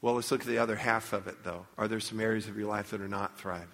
Well, 0.02 0.16
let's 0.16 0.30
look 0.30 0.42
at 0.42 0.48
the 0.48 0.58
other 0.58 0.76
half 0.76 1.14
of 1.14 1.28
it, 1.28 1.42
though. 1.44 1.66
Are 1.78 1.88
there 1.88 2.02
some 2.02 2.20
areas 2.20 2.48
of 2.48 2.58
your 2.58 2.68
life 2.68 2.92
that 2.92 3.00
are 3.00 3.08
not 3.08 3.40
thriving? 3.40 3.70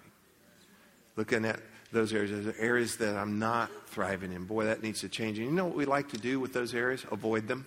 Looking 1.16 1.44
at 1.44 1.60
those 1.90 2.14
areas, 2.14 2.30
there's 2.30 2.56
areas 2.58 2.96
that 2.98 3.16
I'm 3.16 3.40
not 3.40 3.70
thriving 3.88 4.32
in. 4.32 4.44
Boy, 4.44 4.64
that 4.66 4.82
needs 4.82 5.00
to 5.00 5.08
change. 5.08 5.38
And 5.38 5.48
you 5.48 5.52
know 5.52 5.66
what 5.66 5.76
we 5.76 5.84
like 5.84 6.10
to 6.10 6.16
do 6.16 6.38
with 6.38 6.52
those 6.52 6.74
areas? 6.74 7.04
Avoid 7.10 7.48
them 7.48 7.66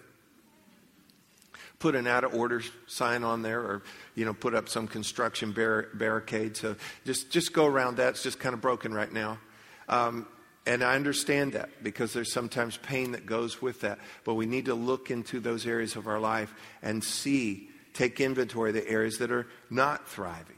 put 1.79 1.95
an 1.95 2.07
out 2.07 2.23
of 2.23 2.33
order 2.33 2.61
sign 2.87 3.23
on 3.23 3.41
there 3.41 3.59
or 3.59 3.83
you 4.15 4.25
know 4.25 4.33
put 4.33 4.53
up 4.53 4.69
some 4.69 4.87
construction 4.87 5.51
bar- 5.51 5.89
barricade. 5.93 6.57
So 6.57 6.75
just 7.05 7.31
just 7.31 7.53
go 7.53 7.65
around 7.65 7.97
that. 7.97 8.09
It's 8.09 8.23
just 8.23 8.39
kind 8.39 8.53
of 8.53 8.61
broken 8.61 8.93
right 8.93 9.11
now. 9.11 9.39
Um, 9.87 10.27
and 10.67 10.83
i 10.83 10.95
understand 10.95 11.53
that 11.53 11.69
because 11.83 12.11
there's 12.11 12.33
sometimes 12.33 12.77
pain 12.77 13.11
that 13.11 13.25
goes 13.27 13.61
with 13.61 13.81
that. 13.81 13.99
But 14.23 14.33
we 14.33 14.47
need 14.47 14.65
to 14.65 14.73
look 14.73 15.11
into 15.11 15.39
those 15.39 15.67
areas 15.67 15.95
of 15.95 16.07
our 16.07 16.19
life 16.19 16.53
and 16.81 17.03
see 17.03 17.69
take 17.93 18.19
inventory 18.19 18.69
of 18.69 18.75
the 18.75 18.87
areas 18.87 19.17
that 19.19 19.31
are 19.31 19.47
not 19.69 20.07
thriving. 20.07 20.57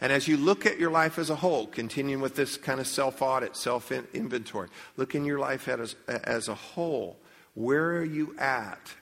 And 0.00 0.12
as 0.12 0.28
you 0.28 0.36
look 0.36 0.66
at 0.66 0.78
your 0.78 0.90
life 0.90 1.18
as 1.18 1.30
a 1.30 1.36
whole, 1.36 1.66
continuing 1.66 2.20
with 2.20 2.36
this 2.36 2.56
kind 2.56 2.78
of 2.78 2.86
self 2.86 3.22
audit, 3.22 3.56
self 3.56 3.90
inventory, 3.90 4.68
look 4.96 5.14
in 5.14 5.24
your 5.24 5.38
life 5.38 5.66
as, 5.66 5.96
as 6.06 6.48
a 6.48 6.54
whole. 6.54 7.18
Where 7.54 7.96
are 7.96 8.04
you 8.04 8.34
at 8.38 8.92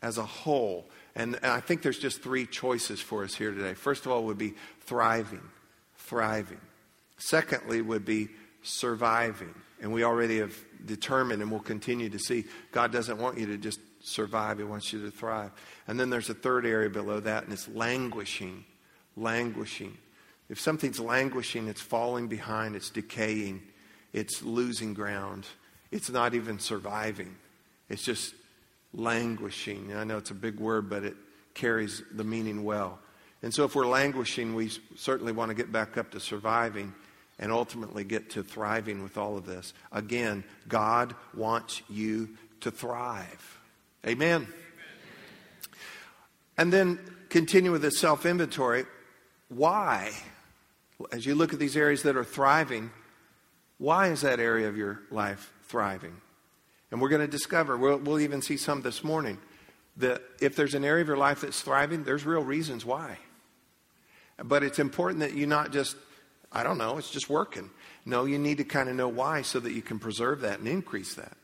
as 0.00 0.18
a 0.18 0.24
whole? 0.24 0.88
And, 1.16 1.34
and 1.36 1.46
I 1.46 1.60
think 1.60 1.82
there's 1.82 1.98
just 1.98 2.22
three 2.22 2.46
choices 2.46 3.00
for 3.00 3.24
us 3.24 3.34
here 3.34 3.50
today. 3.50 3.72
First 3.72 4.04
of 4.04 4.12
all, 4.12 4.24
would 4.24 4.38
be 4.38 4.54
thriving, 4.80 5.42
thriving. 5.96 6.60
Secondly, 7.16 7.80
would 7.80 8.04
be 8.04 8.28
surviving. 8.62 9.54
And 9.80 9.92
we 9.92 10.04
already 10.04 10.38
have 10.38 10.54
determined 10.84 11.40
and 11.40 11.50
will 11.50 11.58
continue 11.58 12.10
to 12.10 12.18
see 12.18 12.44
God 12.70 12.92
doesn't 12.92 13.18
want 13.18 13.38
you 13.38 13.46
to 13.46 13.56
just 13.56 13.80
survive, 14.02 14.58
He 14.58 14.64
wants 14.64 14.92
you 14.92 15.02
to 15.04 15.10
thrive. 15.10 15.50
And 15.88 15.98
then 15.98 16.10
there's 16.10 16.28
a 16.28 16.34
third 16.34 16.66
area 16.66 16.90
below 16.90 17.18
that, 17.20 17.44
and 17.44 17.52
it's 17.52 17.66
languishing. 17.68 18.64
Languishing. 19.16 19.96
If 20.50 20.60
something's 20.60 21.00
languishing, 21.00 21.66
it's 21.68 21.80
falling 21.80 22.28
behind, 22.28 22.76
it's 22.76 22.90
decaying, 22.90 23.62
it's 24.12 24.42
losing 24.42 24.94
ground, 24.94 25.46
it's 25.90 26.10
not 26.10 26.34
even 26.34 26.58
surviving. 26.58 27.34
It's 27.88 28.02
just 28.02 28.34
languishing. 28.96 29.94
I 29.94 30.04
know 30.04 30.18
it's 30.18 30.30
a 30.30 30.34
big 30.34 30.58
word, 30.58 30.90
but 30.90 31.04
it 31.04 31.14
carries 31.54 32.02
the 32.10 32.24
meaning 32.24 32.64
well. 32.64 32.98
And 33.42 33.54
so, 33.54 33.64
if 33.64 33.76
we're 33.76 33.86
languishing, 33.86 34.54
we 34.54 34.70
certainly 34.96 35.32
want 35.32 35.50
to 35.50 35.54
get 35.54 35.70
back 35.70 35.96
up 35.96 36.10
to 36.12 36.20
surviving 36.20 36.94
and 37.38 37.52
ultimately 37.52 38.02
get 38.02 38.30
to 38.30 38.42
thriving 38.42 39.02
with 39.02 39.18
all 39.18 39.36
of 39.36 39.44
this. 39.46 39.74
Again, 39.92 40.42
God 40.68 41.14
wants 41.34 41.82
you 41.88 42.30
to 42.60 42.70
thrive. 42.70 43.60
Amen. 44.06 44.46
And 46.56 46.72
then 46.72 46.98
continue 47.28 47.70
with 47.70 47.82
the 47.82 47.90
self 47.90 48.24
inventory. 48.24 48.86
Why? 49.48 50.12
As 51.12 51.26
you 51.26 51.34
look 51.34 51.52
at 51.52 51.58
these 51.58 51.76
areas 51.76 52.02
that 52.04 52.16
are 52.16 52.24
thriving, 52.24 52.90
why 53.78 54.08
is 54.08 54.22
that 54.22 54.40
area 54.40 54.68
of 54.68 54.76
your 54.76 55.02
life 55.10 55.52
thriving? 55.68 56.16
And 56.90 57.00
we're 57.00 57.08
going 57.08 57.22
to 57.22 57.28
discover, 57.28 57.76
we'll, 57.76 57.98
we'll 57.98 58.20
even 58.20 58.42
see 58.42 58.56
some 58.56 58.82
this 58.82 59.02
morning, 59.02 59.38
that 59.96 60.22
if 60.40 60.54
there's 60.56 60.74
an 60.74 60.84
area 60.84 61.02
of 61.02 61.08
your 61.08 61.16
life 61.16 61.40
that's 61.40 61.60
thriving, 61.60 62.04
there's 62.04 62.24
real 62.24 62.42
reasons 62.42 62.84
why. 62.84 63.18
But 64.42 64.62
it's 64.62 64.78
important 64.78 65.20
that 65.20 65.32
you 65.34 65.46
not 65.46 65.72
just, 65.72 65.96
I 66.52 66.62
don't 66.62 66.78
know, 66.78 66.98
it's 66.98 67.10
just 67.10 67.30
working. 67.30 67.70
No, 68.04 68.24
you 68.24 68.38
need 68.38 68.58
to 68.58 68.64
kind 68.64 68.88
of 68.88 68.94
know 68.94 69.08
why 69.08 69.42
so 69.42 69.58
that 69.60 69.72
you 69.72 69.82
can 69.82 69.98
preserve 69.98 70.42
that 70.42 70.58
and 70.58 70.68
increase 70.68 71.14
that. 71.14 71.36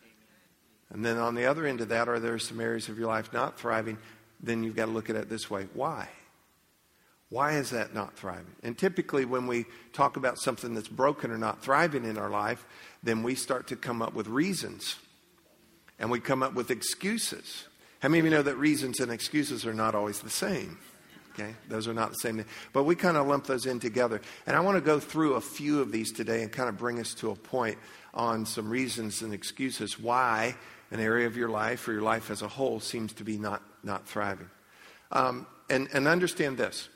And 0.91 1.05
then 1.05 1.17
on 1.17 1.35
the 1.35 1.47
other 1.47 1.67
end 1.67 1.81
of 1.81 1.89
that, 1.89 2.09
are 2.09 2.21
there 2.21 2.39
some 2.39 2.61
areas 2.61 2.89
of 2.89 2.99
your 2.99 3.09
life 3.09 3.33
not 3.33 3.59
thriving? 3.59 3.97
Then 4.43 4.63
you've 4.63 4.77
got 4.77 4.87
to 4.87 4.91
look 4.91 5.09
at 5.09 5.17
it 5.17 5.29
this 5.29 5.51
way 5.51 5.69
why? 5.73 6.09
Why 7.31 7.53
is 7.53 7.71
that 7.71 7.95
not 7.95 8.15
thriving? 8.15 8.55
And 8.63 8.77
typically, 8.77 9.25
when 9.25 9.47
we 9.47 9.65
talk 9.95 10.19
about 10.19 10.39
something 10.39 10.75
that's 10.75 10.89
broken 10.89 11.31
or 11.31 11.39
not 11.39 11.63
thriving 11.63 12.05
in 12.05 12.19
our 12.19 12.29
life, 12.29 12.67
then 13.03 13.23
we 13.23 13.35
start 13.35 13.69
to 13.69 13.77
come 13.77 14.03
up 14.03 14.13
with 14.13 14.27
reasons 14.27 14.97
and 16.03 16.11
we 16.11 16.21
come 16.21 16.43
up 16.43 16.53
with 16.53 16.71
excuses. 16.71 17.69
How 18.01 18.09
many 18.09 18.19
of 18.19 18.25
you 18.25 18.31
know 18.33 18.43
that 18.43 18.57
reasons 18.57 18.99
and 18.99 19.11
excuses 19.11 19.65
are 19.65 19.73
not 19.73 19.95
always 19.95 20.21
the 20.21 20.29
same? 20.29 20.79
Okay, 21.33 21.55
those 21.69 21.87
are 21.89 21.95
not 21.95 22.11
the 22.11 22.17
same. 22.17 22.45
But 22.75 22.83
we 22.83 22.97
kind 22.97 23.17
of 23.17 23.27
lump 23.29 23.47
those 23.47 23.65
in 23.65 23.79
together. 23.81 24.21
And 24.45 24.57
I 24.57 24.61
want 24.61 24.77
to 24.77 24.83
go 24.83 24.99
through 24.99 25.35
a 25.35 25.41
few 25.41 25.81
of 25.81 25.93
these 25.93 26.13
today 26.13 26.43
and 26.43 26.51
kind 26.53 26.69
of 26.69 26.77
bring 26.77 26.99
us 26.99 27.15
to 27.15 27.31
a 27.31 27.37
point 27.37 27.79
on 28.13 28.45
some 28.45 28.69
reasons 28.69 29.23
and 29.23 29.33
excuses 29.33 29.99
why 29.99 30.57
an 30.91 30.99
area 30.99 31.27
of 31.27 31.37
your 31.37 31.49
life 31.49 31.87
or 31.87 31.93
your 31.93 32.03
life 32.03 32.31
as 32.31 32.43
a 32.43 32.49
whole 32.49 32.81
seems 32.81 33.15
to 33.15 33.25
be 33.25 33.39
not, 33.39 33.63
not 33.85 34.07
thriving. 34.07 34.51
Um, 35.13 35.47
and, 35.71 35.89
and 35.95 36.09
understand 36.09 36.59
this 36.59 36.89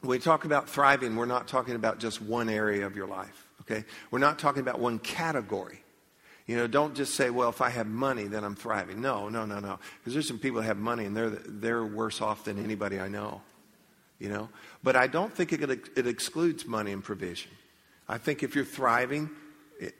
when 0.00 0.10
we 0.10 0.18
talk 0.18 0.44
about 0.44 0.68
thriving, 0.68 1.14
we're 1.14 1.26
not 1.26 1.46
talking 1.46 1.76
about 1.76 2.00
just 2.00 2.20
one 2.20 2.48
area 2.48 2.84
of 2.84 2.96
your 2.96 3.06
life, 3.06 3.46
okay? 3.62 3.84
We're 4.10 4.18
not 4.18 4.38
talking 4.38 4.60
about 4.60 4.80
one 4.80 4.98
category. 4.98 5.80
You 6.46 6.56
know, 6.56 6.68
don't 6.68 6.94
just 6.94 7.14
say, 7.14 7.30
well, 7.30 7.48
if 7.48 7.60
I 7.60 7.70
have 7.70 7.88
money, 7.88 8.24
then 8.24 8.44
I'm 8.44 8.54
thriving. 8.54 9.00
No, 9.00 9.28
no, 9.28 9.44
no, 9.44 9.58
no. 9.58 9.78
Because 9.98 10.12
there's 10.12 10.28
some 10.28 10.38
people 10.38 10.60
that 10.60 10.66
have 10.66 10.78
money 10.78 11.04
and 11.04 11.16
they're, 11.16 11.30
they're 11.30 11.84
worse 11.84 12.20
off 12.20 12.44
than 12.44 12.62
anybody 12.62 13.00
I 13.00 13.08
know, 13.08 13.42
you 14.20 14.28
know? 14.28 14.48
But 14.84 14.94
I 14.94 15.08
don't 15.08 15.32
think 15.32 15.52
it, 15.52 15.68
it 15.96 16.06
excludes 16.06 16.64
money 16.64 16.92
and 16.92 17.02
provision. 17.02 17.50
I 18.08 18.18
think 18.18 18.44
if 18.44 18.54
you're 18.54 18.64
thriving, 18.64 19.28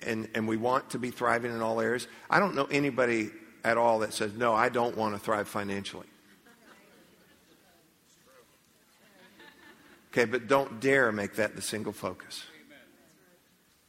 and, 0.02 0.28
and 0.36 0.46
we 0.46 0.56
want 0.56 0.90
to 0.90 1.00
be 1.00 1.10
thriving 1.10 1.50
in 1.50 1.60
all 1.62 1.80
areas, 1.80 2.06
I 2.30 2.38
don't 2.38 2.54
know 2.54 2.68
anybody 2.70 3.30
at 3.64 3.76
all 3.76 3.98
that 3.98 4.14
says, 4.14 4.32
no, 4.34 4.54
I 4.54 4.68
don't 4.68 4.96
want 4.96 5.14
to 5.14 5.18
thrive 5.18 5.48
financially. 5.48 6.06
Okay, 10.12 10.24
but 10.24 10.46
don't 10.46 10.80
dare 10.80 11.10
make 11.10 11.34
that 11.34 11.56
the 11.56 11.62
single 11.62 11.92
focus. 11.92 12.44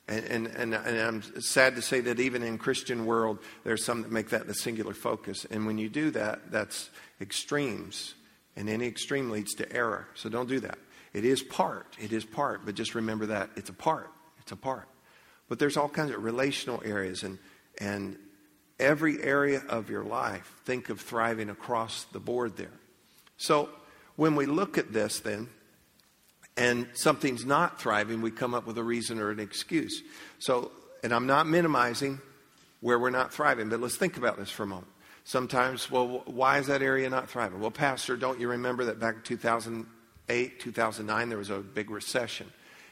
And, 0.08 0.24
and, 0.26 0.48
and, 0.48 0.74
and, 0.74 1.00
I'm 1.00 1.42
sad 1.42 1.76
to 1.76 1.82
say 1.82 2.00
that 2.02 2.20
even 2.20 2.42
in 2.42 2.58
Christian 2.58 3.06
world, 3.06 3.40
there's 3.66 3.84
some 3.84 4.04
that 4.04 4.12
make 4.12 4.30
that 4.30 4.48
the 4.48 4.54
singular 4.54 4.94
focus. 4.94 5.46
And 5.52 5.66
when 5.66 5.78
you 5.78 5.90
do 5.90 6.12
that, 6.12 6.50
that's 6.50 6.90
extremes. 7.20 8.16
And 8.56 8.70
any 8.70 8.88
extreme 8.88 9.30
leads 9.30 9.54
to 9.56 9.72
error. 9.72 10.08
So 10.16 10.30
don't 10.30 10.48
do 10.48 10.62
that. 10.62 10.78
It 11.14 11.26
is 11.26 11.44
part. 11.44 11.98
It 12.00 12.14
is 12.14 12.24
part. 12.24 12.66
But 12.66 12.76
just 12.76 12.96
remember 12.96 13.26
that 13.28 13.50
it's 13.58 13.70
a 13.70 13.74
part. 13.74 14.10
It's 14.40 14.54
a 14.54 14.56
part. 14.56 14.88
But 15.50 15.60
there's 15.60 15.76
all 15.76 15.90
kinds 15.90 16.12
of 16.12 16.24
relational 16.24 16.82
areas. 16.86 17.24
And, 17.24 17.38
and 17.80 18.18
every 18.80 19.22
area 19.22 19.62
of 19.68 19.90
your 19.90 20.04
life, 20.04 20.56
think 20.64 20.90
of 20.90 21.02
thriving 21.02 21.50
across 21.50 22.06
the 22.06 22.20
board 22.20 22.56
there. 22.56 22.80
So 23.38 23.70
when 24.16 24.36
we 24.36 24.46
look 24.46 24.78
at 24.78 24.94
this, 24.94 25.20
then, 25.20 25.50
and 26.58 26.88
something's 26.94 27.46
not 27.46 27.80
thriving, 27.80 28.22
we 28.22 28.32
come 28.32 28.54
up 28.54 28.66
with 28.66 28.78
a 28.78 28.84
reason 28.84 29.20
or 29.20 29.30
an 29.30 29.40
excuse. 29.40 30.02
So, 30.40 30.72
and 31.04 31.14
I'm 31.14 31.28
not 31.28 31.48
minimizing 31.48 32.20
where 32.82 32.98
we're 32.98 33.12
not 33.12 33.34
thriving, 33.34 33.70
but 33.70 33.80
let's 33.80 33.96
think 33.96 34.18
about 34.18 34.38
this 34.38 34.50
for 34.50 34.64
a 34.64 34.68
moment. 34.68 34.88
Sometimes, 35.24 35.92
well, 35.92 36.24
why 36.26 36.58
is 36.58 36.68
that 36.68 36.82
area 36.82 37.10
not 37.10 37.30
thriving? 37.30 37.60
Well, 37.60 37.72
Pastor, 37.72 38.16
don't 38.16 38.40
you 38.40 38.50
remember 38.50 38.86
that 38.86 39.00
back 39.00 39.16
in 39.16 39.22
2008, 39.22 40.60
2009, 40.60 41.30
there 41.30 41.38
was 41.38 41.50
a 41.50 41.60
big 41.60 41.90
recession 41.90 42.48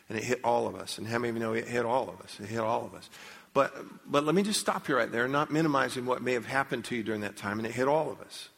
and 0.10 0.18
it 0.18 0.24
hit 0.24 0.42
all 0.44 0.68
of 0.68 0.76
us? 0.76 0.98
And 0.98 1.08
how 1.08 1.18
many 1.18 1.30
of 1.30 1.36
you 1.36 1.42
know 1.42 1.54
it 1.54 1.68
hit 1.68 1.86
all 1.86 2.10
of 2.10 2.20
us? 2.22 2.38
It 2.40 2.48
hit 2.48 2.60
all 2.60 2.86
of 2.86 2.94
us. 2.94 3.10
But, 3.54 3.74
but 4.06 4.26
let 4.26 4.36
me 4.36 4.44
just 4.44 4.60
stop 4.60 4.90
you 4.90 4.98
right 4.98 5.10
there, 5.10 5.30
not 5.30 5.50
minimizing 5.50 6.06
what 6.06 6.22
may 6.22 6.34
have 6.34 6.46
happened 6.46 6.84
to 6.86 6.96
you 6.96 7.04
during 7.04 7.22
that 7.22 7.38
time, 7.38 7.58
and 7.58 7.66
it 7.66 7.72
hit 7.72 7.88
all 7.88 8.12
of 8.12 8.20
us. 8.20 8.50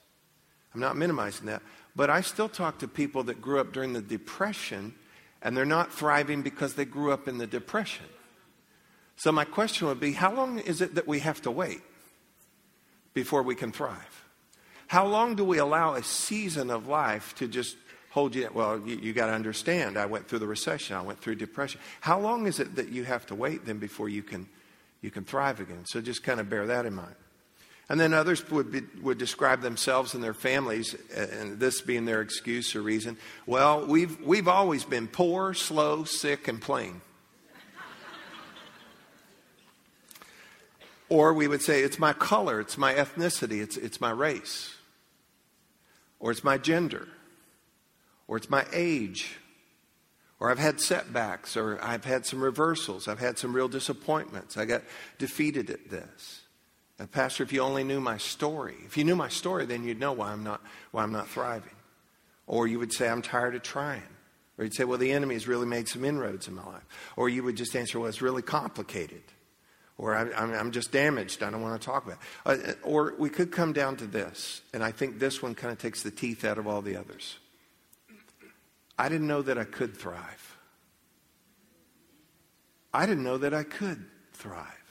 I'm 0.74 0.82
not 0.82 0.98
minimizing 0.98 1.46
that. 1.46 1.62
But 1.98 2.12
I 2.12 2.22
still 2.22 2.48
talk 2.48 2.77
to 2.80 2.88
people 2.88 3.24
that 3.24 3.42
grew 3.42 3.60
up 3.60 3.74
during 3.74 3.94
the 3.94 4.04
Depression 4.04 4.94
and 5.42 5.58
they're 5.58 5.66
not 5.66 5.92
thriving 5.92 6.44
because 6.44 6.75
they 6.75 6.86
grew 6.86 7.12
up 7.12 7.27
in 7.27 7.39
the 7.39 7.48
Depression. 7.48 8.06
So, 9.16 9.32
my 9.32 9.46
question 9.46 9.88
would 9.88 10.00
be 10.00 10.13
how 10.13 10.32
long 10.32 10.60
is 10.60 10.80
it 10.80 10.94
that 10.94 11.08
we 11.08 11.20
have 11.20 11.42
to 11.42 11.51
wait 11.51 11.82
before 13.16 13.42
we 13.42 13.56
can 13.56 13.72
thrive? 13.72 14.24
How 14.86 15.08
long 15.08 15.36
do 15.36 15.44
we 15.44 15.58
allow 15.58 15.96
a 15.96 16.04
season 16.04 16.70
of 16.70 16.88
life 16.88 17.34
to 17.38 17.48
just 17.48 17.75
hold 18.12 18.36
you? 18.36 18.48
Well, 18.54 18.80
you, 18.86 18.98
you 18.98 19.13
got 19.13 19.27
to 19.27 19.34
understand, 19.34 19.98
I 19.98 20.06
went 20.06 20.27
through 20.27 20.39
the 20.39 20.48
recession, 20.48 20.96
I 20.96 21.01
went 21.01 21.20
through 21.20 21.36
depression. 21.36 21.82
How 22.00 22.20
long 22.20 22.46
is 22.46 22.60
it 22.60 22.75
that 22.75 22.89
you 22.89 23.06
have 23.06 23.25
to 23.27 23.36
wait 23.36 23.66
then 23.66 23.80
before 23.80 24.08
you 24.08 24.22
can, 24.22 24.48
you 25.01 25.10
can 25.10 25.24
thrive 25.24 25.60
again? 25.60 25.84
So, 25.88 26.00
just 26.00 26.24
kind 26.24 26.39
of 26.39 26.48
bear 26.48 26.68
that 26.68 26.86
in 26.86 26.94
mind. 26.94 27.16
And 27.89 28.00
then 28.00 28.13
others 28.13 28.50
would, 28.51 28.72
be, 28.72 28.82
would 29.01 29.17
describe 29.17 29.62
themselves 29.62 30.13
and 30.13 30.22
their 30.22 30.34
families, 30.34 30.96
and 31.15 31.58
this 31.58 31.79
being 31.79 32.03
their 32.06 32.22
excuse 32.22 32.75
or 32.75 32.82
reason. 32.82 33.17
Well, 33.46 33.86
we've, 33.86 34.20
we've 34.22 34.50
always 34.50 34.84
been 34.84 35.08
poor, 35.08 35.53
slow, 35.53 36.03
sick, 36.03 36.50
and 36.50 36.62
plain. 36.62 37.01
or 41.08 41.34
we 41.34 41.48
would 41.48 41.62
say, 41.62 41.82
it's 41.82 41.98
my 41.98 42.12
color, 42.12 42.60
it's 42.60 42.77
my 42.77 42.94
ethnicity, 42.94 43.62
it's, 43.62 43.77
it's 43.77 44.01
my 44.01 44.12
race. 44.12 44.75
Or 46.20 46.32
it's 46.32 46.44
my 46.44 46.58
gender. 46.58 47.08
Or 48.27 48.36
it's 48.36 48.50
my 48.50 48.65
age. 48.74 49.38
Or 50.41 50.51
I've 50.51 50.60
had 50.60 50.82
setbacks, 50.82 51.56
or 51.56 51.82
I've 51.82 52.03
had 52.03 52.25
some 52.25 52.41
reversals, 52.44 53.08
I've 53.08 53.20
had 53.20 53.38
some 53.38 53.56
real 53.56 53.70
disappointments. 53.70 54.58
I 54.58 54.65
got 54.65 54.84
defeated 55.17 55.70
at 55.70 55.89
this. 55.89 56.41
Pastor, 57.06 57.44
if 57.44 57.54
you 57.54 57.62
only 57.62 57.84
knew 57.84 58.01
my 58.01 58.18
story, 58.18 58.75
if 58.86 58.98
you 58.98 59.04
knew 59.04 59.16
my 59.16 59.30
story, 59.30 59.66
then 59.66 59.84
you'd 59.84 60.00
know 60.00 60.13
why 60.13 60.32
I'm 60.32 60.44
not, 60.44 60.62
why 60.92 61.04
I'm 61.04 61.12
not 61.12 61.27
thriving. 61.27 61.75
Or 62.48 62.66
you 62.66 62.80
would 62.80 62.92
say, 62.92 63.08
I'm 63.08 63.22
tired 63.22 63.54
of 63.54 63.62
trying. 63.62 64.01
Or 64.58 64.63
you'd 64.63 64.74
say, 64.74 64.84
well, 64.84 64.98
the 64.98 65.12
enemy 65.12 65.36
has 65.36 65.48
really 65.48 65.68
made 65.68 65.88
some 65.88 66.04
inroads 66.04 66.48
in 66.48 66.56
my 66.56 66.66
life. 66.66 67.13
Or 67.16 67.30
you 67.30 67.44
would 67.44 67.56
just 67.56 67.75
answer, 67.75 68.00
well, 68.00 68.10
it's 68.10 68.22
really 68.22 68.42
complicated. 68.42 69.22
Or 70.00 70.16
I, 70.16 70.60
am 70.60 70.72
just 70.72 70.92
damaged. 70.92 71.44
I 71.44 71.51
don't 71.51 71.62
want 71.62 71.80
to 71.80 71.86
talk 71.86 72.06
about 72.06 72.18
it. 72.46 72.68
Uh, 72.68 72.74
or 72.84 73.13
we 73.18 73.30
could 73.30 73.51
come 73.51 73.74
down 73.74 73.96
to 73.98 74.06
this, 74.06 74.62
and 74.74 74.84
I 74.84 74.92
think 74.92 75.20
this 75.20 75.42
one 75.42 75.56
kind 75.56 75.72
of 75.72 75.80
takes 75.80 76.04
the 76.04 76.12
teeth 76.12 76.46
out 76.46 76.58
of 76.58 76.68
all 76.68 76.82
the 76.82 76.96
others. 76.96 77.38
I 78.98 79.10
didn't 79.10 79.27
know 79.27 79.44
that 79.44 79.58
I 79.58 79.63
could 79.63 79.96
thrive. 79.96 80.58
I 82.94 83.06
didn't 83.06 83.24
know 83.24 83.38
that 83.38 83.54
I 83.54 83.63
could 83.63 84.06
thrive. 84.34 84.87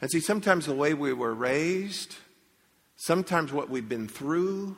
And 0.00 0.10
see, 0.10 0.20
sometimes 0.20 0.66
the 0.66 0.74
way 0.74 0.94
we 0.94 1.12
were 1.12 1.34
raised, 1.34 2.16
sometimes 2.96 3.52
what 3.52 3.68
we've 3.68 3.88
been 3.88 4.08
through, 4.08 4.76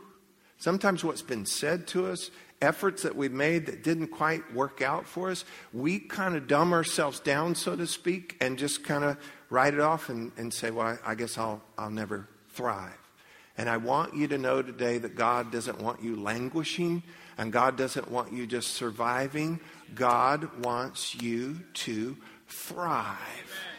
Sometimes 0.62 1.02
what's 1.02 1.22
been 1.22 1.44
said 1.44 1.88
to 1.88 2.06
us, 2.06 2.30
efforts 2.60 3.02
that 3.02 3.16
we've 3.16 3.32
made 3.32 3.66
that 3.66 3.82
didn't 3.82 4.06
quite 4.06 4.54
work 4.54 4.80
out 4.80 5.08
for 5.08 5.28
us, 5.28 5.44
we 5.72 5.98
kind 5.98 6.36
of 6.36 6.46
dumb 6.46 6.72
ourselves 6.72 7.18
down, 7.18 7.56
so 7.56 7.74
to 7.74 7.84
speak, 7.84 8.36
and 8.40 8.56
just 8.56 8.84
kind 8.84 9.02
of 9.02 9.16
write 9.50 9.74
it 9.74 9.80
off 9.80 10.08
and, 10.08 10.30
and 10.36 10.54
say, 10.54 10.70
well, 10.70 10.96
I 11.04 11.16
guess 11.16 11.36
I'll, 11.36 11.60
I'll 11.76 11.90
never 11.90 12.28
thrive. 12.50 12.96
And 13.58 13.68
I 13.68 13.78
want 13.78 14.14
you 14.14 14.28
to 14.28 14.38
know 14.38 14.62
today 14.62 14.98
that 14.98 15.16
God 15.16 15.50
doesn't 15.50 15.80
want 15.80 16.00
you 16.00 16.14
languishing 16.14 17.02
and 17.38 17.52
God 17.52 17.76
doesn't 17.76 18.08
want 18.08 18.32
you 18.32 18.46
just 18.46 18.74
surviving. 18.74 19.58
God 19.96 20.64
wants 20.64 21.16
you 21.16 21.58
to 21.74 22.16
thrive. 22.46 23.71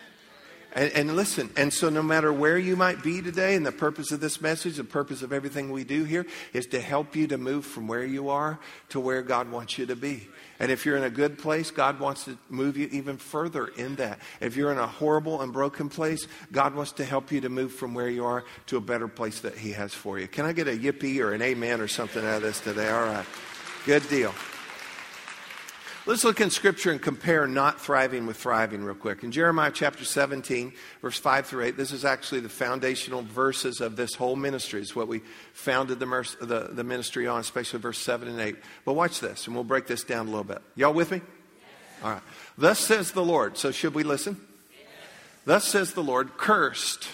And, 0.75 0.91
and, 0.93 1.15
listen, 1.15 1.51
and 1.55 1.71
so 1.71 1.89
no 1.89 2.01
matter 2.01 2.33
where 2.33 2.57
you 2.57 2.75
might 2.75 3.03
be 3.03 3.21
today, 3.21 3.55
and 3.55 3.63
the 3.63 3.71
purpose 3.71 4.11
of 4.11 4.19
this 4.19 4.41
message, 4.41 4.77
the 4.77 4.83
purpose 4.83 5.21
of 5.21 5.31
everything 5.31 5.71
we 5.71 5.83
do 5.83 6.03
here 6.03 6.25
is 6.51 6.65
to 6.67 6.81
help 6.81 7.15
you 7.15 7.27
to 7.27 7.37
move 7.37 7.63
from 7.63 7.87
where 7.87 8.03
you 8.03 8.29
are 8.29 8.59
to 8.89 8.99
where 8.99 9.21
God 9.21 9.51
wants 9.51 9.77
you 9.77 9.85
to 9.85 9.95
be. 9.95 10.27
And 10.59 10.71
if 10.71 10.85
you're 10.85 10.97
in 10.97 11.03
a 11.03 11.11
good 11.11 11.37
place, 11.37 11.69
God 11.69 11.99
wants 11.99 12.25
to 12.25 12.37
move 12.49 12.75
you 12.75 12.87
even 12.91 13.17
further 13.17 13.67
in 13.67 13.95
that. 13.95 14.19
If 14.41 14.55
you're 14.55 14.71
in 14.71 14.79
a 14.79 14.87
horrible 14.87 15.41
and 15.41 15.53
broken 15.53 15.89
place, 15.89 16.27
God 16.51 16.73
wants 16.73 16.93
to 16.93 17.05
help 17.05 17.31
you 17.31 17.41
to 17.41 17.49
move 17.49 17.73
from 17.73 17.93
where 17.93 18.09
you 18.09 18.25
are 18.25 18.43
to 18.67 18.77
a 18.77 18.81
better 18.81 19.07
place 19.07 19.41
that 19.41 19.55
He 19.55 19.73
has 19.73 19.93
for 19.93 20.17
you. 20.17 20.27
Can 20.27 20.45
I 20.45 20.53
get 20.53 20.67
a 20.67 20.71
yippee 20.71 21.19
or 21.19 21.33
an 21.33 21.41
amen 21.43 21.81
or 21.81 21.87
something 21.87 22.25
out 22.25 22.37
of 22.37 22.41
this 22.43 22.59
today? 22.59 22.89
All 22.89 23.05
right. 23.05 23.25
Good 23.85 24.07
deal. 24.09 24.33
Let's 26.05 26.25
look 26.25 26.41
in 26.41 26.49
Scripture 26.49 26.91
and 26.91 27.01
compare 27.01 27.47
not 27.47 27.79
thriving 27.79 28.27
with 28.27 28.35
thriving 28.35 28.83
real 28.83 28.93
quick. 28.93 29.23
In 29.23 29.31
Jeremiah 29.31 29.71
chapter 29.73 30.03
17, 30.03 30.73
verse 31.01 31.17
5 31.17 31.47
through 31.47 31.63
8, 31.63 31.77
this 31.77 31.93
is 31.93 32.03
actually 32.03 32.41
the 32.41 32.49
foundational 32.49 33.21
verses 33.21 33.79
of 33.79 33.95
this 33.95 34.13
whole 34.13 34.35
ministry. 34.35 34.81
It's 34.81 34.97
what 34.97 35.07
we 35.07 35.21
founded 35.53 35.99
the, 35.99 36.35
the, 36.41 36.71
the, 36.73 36.83
ministry 36.83 37.25
on, 37.25 37.39
especially 37.39 37.79
verse 37.79 37.99
7 37.99 38.27
and 38.27 38.37
8. 38.37 38.57
But 38.83 38.93
watch 38.95 39.21
this, 39.21 39.47
and 39.47 39.55
we'll 39.55 39.63
break 39.63 39.87
this 39.87 40.03
down 40.03 40.27
a 40.27 40.29
little 40.29 40.43
bit. 40.43 40.61
Y'all 40.75 40.93
with 40.93 41.09
me? 41.09 41.21
Yes. 41.21 42.03
All 42.03 42.11
right. 42.11 42.23
Thus 42.57 42.79
says 42.79 43.13
the 43.13 43.23
Lord. 43.23 43.57
So 43.57 43.71
should 43.71 43.93
we 43.93 44.03
listen? 44.03 44.41
Yes. 44.73 44.87
Thus 45.45 45.63
says 45.63 45.93
the 45.93 46.03
Lord, 46.03 46.35
cursed. 46.35 47.07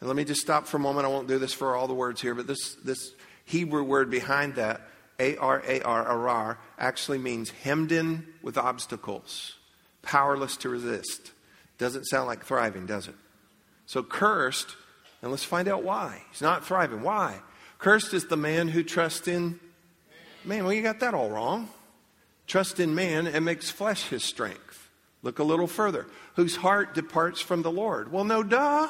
And 0.00 0.08
let 0.08 0.16
me 0.16 0.24
just 0.24 0.40
stop 0.40 0.66
for 0.66 0.78
a 0.78 0.80
moment. 0.80 1.04
I 1.04 1.10
won't 1.10 1.28
do 1.28 1.38
this 1.38 1.52
for 1.52 1.76
all 1.76 1.86
the 1.86 1.92
words 1.92 2.22
here, 2.22 2.34
but 2.34 2.46
this, 2.46 2.76
this 2.76 3.12
Hebrew 3.44 3.82
word 3.82 4.10
behind 4.10 4.54
that 4.54 4.80
a 5.18 5.36
R 5.36 5.62
A 5.66 5.80
R, 5.82 6.58
actually 6.78 7.18
means 7.18 7.50
hemmed 7.50 7.92
in 7.92 8.26
with 8.42 8.58
obstacles, 8.58 9.56
powerless 10.02 10.56
to 10.58 10.68
resist. 10.68 11.32
Doesn't 11.78 12.04
sound 12.04 12.26
like 12.26 12.44
thriving, 12.44 12.86
does 12.86 13.08
it? 13.08 13.14
So 13.86 14.02
cursed, 14.02 14.76
and 15.20 15.30
let's 15.30 15.44
find 15.44 15.68
out 15.68 15.82
why. 15.82 16.22
He's 16.30 16.42
not 16.42 16.64
thriving. 16.64 17.02
Why? 17.02 17.40
Cursed 17.78 18.14
is 18.14 18.26
the 18.26 18.36
man 18.36 18.68
who 18.68 18.82
trusts 18.82 19.28
in 19.28 19.58
man. 20.44 20.64
Well, 20.64 20.72
you 20.72 20.82
got 20.82 21.00
that 21.00 21.14
all 21.14 21.30
wrong. 21.30 21.68
Trust 22.46 22.80
in 22.80 22.94
man 22.94 23.26
and 23.26 23.44
makes 23.44 23.70
flesh 23.70 24.08
his 24.08 24.24
strength. 24.24 24.90
Look 25.22 25.38
a 25.38 25.44
little 25.44 25.66
further. 25.66 26.06
Whose 26.34 26.56
heart 26.56 26.94
departs 26.94 27.40
from 27.40 27.62
the 27.62 27.70
Lord. 27.70 28.10
Well, 28.12 28.24
no, 28.24 28.42
duh. 28.42 28.88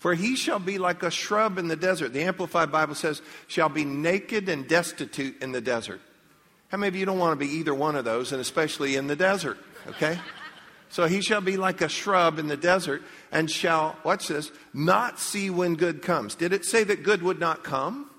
For 0.00 0.14
he 0.14 0.34
shall 0.34 0.58
be 0.58 0.78
like 0.78 1.02
a 1.02 1.10
shrub 1.10 1.58
in 1.58 1.68
the 1.68 1.76
desert. 1.76 2.14
The 2.14 2.22
Amplified 2.22 2.72
Bible 2.72 2.94
says, 2.94 3.20
shall 3.48 3.68
be 3.68 3.84
naked 3.84 4.48
and 4.48 4.66
destitute 4.66 5.40
in 5.42 5.52
the 5.52 5.60
desert. 5.60 6.00
How 6.68 6.78
many 6.78 6.88
of 6.88 6.96
you 6.96 7.04
don't 7.04 7.18
want 7.18 7.38
to 7.38 7.46
be 7.46 7.52
either 7.56 7.74
one 7.74 7.96
of 7.96 8.06
those, 8.06 8.32
and 8.32 8.40
especially 8.40 8.96
in 8.96 9.08
the 9.08 9.16
desert? 9.16 9.58
Okay? 9.86 10.18
So 10.88 11.06
he 11.06 11.20
shall 11.20 11.42
be 11.42 11.58
like 11.58 11.82
a 11.82 11.88
shrub 11.88 12.38
in 12.38 12.48
the 12.48 12.56
desert 12.56 13.02
and 13.30 13.50
shall, 13.50 13.94
watch 14.02 14.28
this, 14.28 14.50
not 14.72 15.20
see 15.20 15.50
when 15.50 15.74
good 15.74 16.00
comes. 16.00 16.34
Did 16.34 16.54
it 16.54 16.64
say 16.64 16.82
that 16.82 17.02
good 17.02 17.22
would 17.22 17.38
not 17.38 17.62
come? 17.62 18.10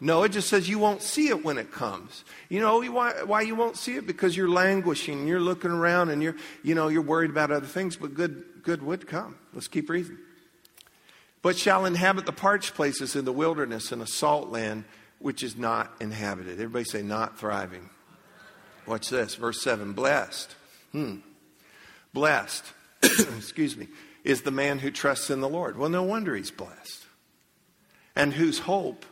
No, 0.00 0.22
it 0.22 0.30
just 0.30 0.48
says 0.48 0.68
you 0.68 0.78
won't 0.78 1.02
see 1.02 1.28
it 1.28 1.44
when 1.44 1.58
it 1.58 1.72
comes. 1.72 2.24
You 2.48 2.60
know 2.60 2.80
why, 2.92 3.24
why 3.24 3.40
you 3.42 3.56
won't 3.56 3.76
see 3.76 3.96
it? 3.96 4.06
Because 4.06 4.36
you're 4.36 4.48
languishing, 4.48 5.26
you're 5.26 5.40
looking 5.40 5.72
around 5.72 6.10
and 6.10 6.22
you're, 6.22 6.36
you 6.62 6.76
know, 6.76 6.86
you're 6.86 7.02
worried 7.02 7.30
about 7.30 7.50
other 7.50 7.66
things, 7.66 7.96
but 7.96 8.14
good, 8.14 8.44
good 8.62 8.82
would 8.82 9.08
come. 9.08 9.36
Let's 9.52 9.68
keep 9.68 9.90
reading 9.90 10.18
but 11.42 11.58
shall 11.58 11.84
inhabit 11.84 12.24
the 12.24 12.32
parched 12.32 12.74
places 12.74 13.16
in 13.16 13.24
the 13.24 13.32
wilderness 13.32 13.92
and 13.92 14.00
a 14.00 14.06
salt 14.06 14.48
land 14.48 14.84
which 15.18 15.42
is 15.42 15.56
not 15.56 15.92
inhabited. 16.00 16.54
Everybody 16.54 16.84
say, 16.84 17.02
not 17.02 17.38
thriving. 17.38 17.90
Watch 18.86 19.10
this, 19.10 19.34
verse 19.34 19.62
7 19.62 19.92
Blessed. 19.92 20.54
Hmm. 20.92 21.16
Blessed, 22.12 22.64
excuse 23.02 23.76
me, 23.76 23.88
is 24.24 24.42
the 24.42 24.50
man 24.50 24.78
who 24.78 24.90
trusts 24.90 25.30
in 25.30 25.40
the 25.40 25.48
Lord. 25.48 25.78
Well, 25.78 25.88
no 25.88 26.02
wonder 26.02 26.36
he's 26.36 26.50
blessed. 26.50 27.06
And 28.14 28.34
whose 28.34 28.60
hope 28.60 29.06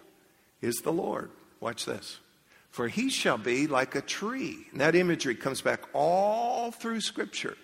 is 0.60 0.76
the 0.76 0.92
Lord. 0.92 1.30
Watch 1.60 1.86
this. 1.86 2.18
For 2.70 2.88
he 2.88 3.08
shall 3.08 3.38
be 3.38 3.66
like 3.66 3.94
a 3.94 4.00
tree. 4.00 4.66
And 4.70 4.80
that 4.80 4.94
imagery 4.94 5.34
comes 5.34 5.62
back 5.62 5.80
all 5.94 6.70
through 6.70 7.00
Scripture. 7.00 7.56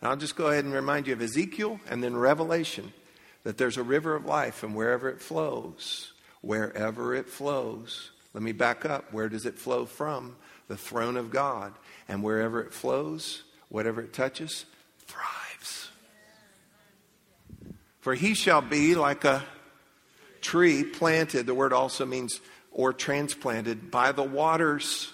And 0.00 0.08
I'll 0.08 0.16
just 0.16 0.36
go 0.36 0.46
ahead 0.46 0.64
and 0.64 0.72
remind 0.72 1.06
you 1.06 1.12
of 1.12 1.20
Ezekiel 1.20 1.80
and 1.90 2.02
then 2.02 2.16
Revelation 2.16 2.92
that 3.44 3.58
there's 3.58 3.76
a 3.76 3.82
river 3.82 4.14
of 4.14 4.26
life 4.26 4.62
and 4.62 4.74
wherever 4.74 5.08
it 5.08 5.20
flows, 5.20 6.12
wherever 6.40 7.14
it 7.14 7.28
flows, 7.28 8.10
let 8.34 8.42
me 8.42 8.52
back 8.52 8.84
up. 8.84 9.12
Where 9.12 9.28
does 9.28 9.46
it 9.46 9.58
flow 9.58 9.86
from? 9.86 10.36
The 10.68 10.76
throne 10.76 11.16
of 11.16 11.30
God. 11.30 11.72
And 12.08 12.22
wherever 12.22 12.60
it 12.60 12.72
flows, 12.72 13.42
whatever 13.68 14.02
it 14.02 14.12
touches, 14.12 14.64
thrives. 15.06 15.90
For 18.00 18.14
he 18.14 18.34
shall 18.34 18.60
be 18.60 18.94
like 18.94 19.24
a 19.24 19.44
tree 20.40 20.84
planted, 20.84 21.46
the 21.46 21.54
word 21.54 21.72
also 21.72 22.06
means 22.06 22.40
or 22.70 22.92
transplanted, 22.92 23.90
by 23.90 24.12
the 24.12 24.22
waters, 24.22 25.10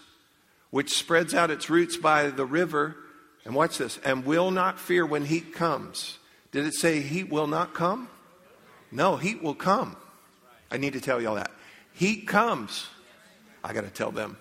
which 0.70 0.94
spreads 0.94 1.32
out 1.32 1.50
its 1.50 1.70
roots 1.70 1.96
by 1.96 2.28
the 2.28 2.44
river. 2.44 2.96
And 3.46 3.54
watch 3.54 3.78
this, 3.78 3.98
and 4.04 4.24
will 4.24 4.50
not 4.50 4.78
fear 4.78 5.06
when 5.06 5.24
heat 5.24 5.54
comes. 5.54 6.18
Did 6.50 6.66
it 6.66 6.74
say 6.74 7.00
heat 7.00 7.30
will 7.30 7.46
not 7.46 7.74
come? 7.74 8.08
No, 8.94 9.16
heat 9.16 9.42
will 9.42 9.54
come. 9.54 9.96
I 10.70 10.76
need 10.76 10.92
to 10.92 11.00
tell 11.00 11.20
y'all 11.20 11.34
that. 11.34 11.50
Heat 11.92 12.26
comes. 12.26 12.86
I 13.62 13.72
got 13.72 13.82
to 13.82 13.90
tell 13.90 14.12
them. 14.12 14.36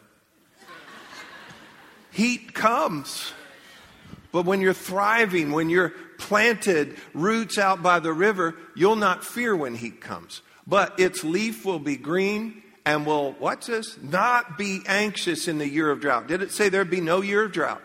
Heat 2.11 2.53
comes. 2.53 3.33
But 4.31 4.45
when 4.45 4.61
you're 4.61 4.73
thriving, 4.73 5.51
when 5.51 5.69
you're 5.69 5.93
planted 6.19 6.97
roots 7.13 7.57
out 7.57 7.81
by 7.81 7.99
the 7.99 8.13
river, 8.13 8.55
you'll 8.75 8.95
not 8.95 9.25
fear 9.25 9.55
when 9.55 9.75
heat 9.75 9.99
comes. 9.99 10.41
But 10.67 10.99
its 10.99 11.23
leaf 11.23 11.65
will 11.65 11.79
be 11.79 11.97
green 11.97 12.61
and 12.85 13.05
will, 13.05 13.33
what's 13.33 13.67
this? 13.67 13.97
Not 14.01 14.57
be 14.57 14.81
anxious 14.85 15.47
in 15.47 15.57
the 15.57 15.67
year 15.67 15.89
of 15.89 15.99
drought. 15.99 16.27
Did 16.27 16.43
it 16.43 16.51
say 16.51 16.69
there'd 16.69 16.89
be 16.89 17.01
no 17.01 17.21
year 17.21 17.45
of 17.45 17.51
drought? 17.51 17.81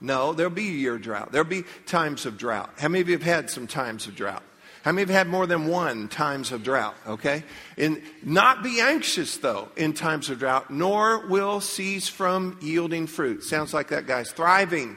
No, 0.00 0.32
there'll 0.32 0.50
be 0.52 0.68
a 0.68 0.72
year 0.72 0.94
of 0.94 1.02
drought. 1.02 1.32
There'll 1.32 1.48
be 1.48 1.64
times 1.86 2.26
of 2.26 2.38
drought. 2.38 2.70
How 2.78 2.88
many 2.88 3.02
of 3.02 3.08
you 3.08 3.18
have 3.18 3.22
had 3.22 3.50
some 3.50 3.66
times 3.66 4.06
of 4.06 4.14
drought? 4.14 4.42
How 4.82 4.92
many 4.92 5.02
have 5.02 5.10
had 5.10 5.28
more 5.28 5.46
than 5.46 5.66
one 5.66 6.08
times 6.08 6.52
of 6.52 6.62
drought? 6.62 6.94
Okay? 7.06 7.44
And 7.76 8.02
not 8.22 8.62
be 8.62 8.80
anxious, 8.80 9.36
though, 9.36 9.68
in 9.76 9.92
times 9.92 10.30
of 10.30 10.38
drought, 10.38 10.70
nor 10.70 11.26
will 11.26 11.60
cease 11.60 12.08
from 12.08 12.58
yielding 12.62 13.06
fruit. 13.06 13.44
Sounds 13.44 13.74
like 13.74 13.88
that 13.88 14.06
guy's 14.06 14.32
thriving. 14.32 14.96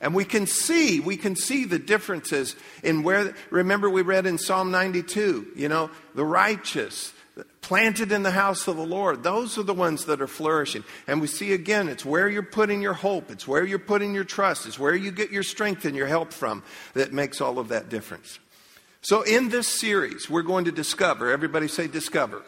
And 0.00 0.14
we 0.14 0.24
can 0.24 0.46
see, 0.46 1.00
we 1.00 1.16
can 1.16 1.36
see 1.36 1.64
the 1.64 1.78
differences 1.78 2.56
in 2.82 3.02
where, 3.02 3.34
remember 3.50 3.90
we 3.90 4.02
read 4.02 4.26
in 4.26 4.38
Psalm 4.38 4.70
92, 4.70 5.48
you 5.56 5.68
know, 5.68 5.90
the 6.14 6.24
righteous, 6.24 7.12
planted 7.60 8.12
in 8.12 8.22
the 8.22 8.30
house 8.30 8.68
of 8.68 8.76
the 8.76 8.86
Lord, 8.86 9.22
those 9.22 9.58
are 9.58 9.62
the 9.62 9.74
ones 9.74 10.06
that 10.06 10.22
are 10.22 10.28
flourishing. 10.28 10.84
And 11.06 11.20
we 11.20 11.26
see 11.26 11.52
again, 11.52 11.88
it's 11.88 12.04
where 12.04 12.28
you're 12.28 12.42
putting 12.42 12.80
your 12.80 12.94
hope, 12.94 13.30
it's 13.30 13.46
where 13.46 13.64
you're 13.64 13.78
putting 13.78 14.14
your 14.14 14.24
trust, 14.24 14.66
it's 14.66 14.78
where 14.78 14.94
you 14.94 15.10
get 15.10 15.30
your 15.30 15.42
strength 15.42 15.84
and 15.84 15.96
your 15.96 16.06
help 16.06 16.32
from 16.32 16.62
that 16.94 17.12
makes 17.12 17.40
all 17.40 17.58
of 17.58 17.68
that 17.68 17.88
difference. 17.88 18.38
So, 19.00 19.22
in 19.22 19.48
this 19.48 19.68
series, 19.68 20.28
we're 20.28 20.42
going 20.42 20.64
to 20.64 20.72
discover, 20.72 21.30
everybody 21.30 21.68
say 21.68 21.86
discover. 21.86 22.42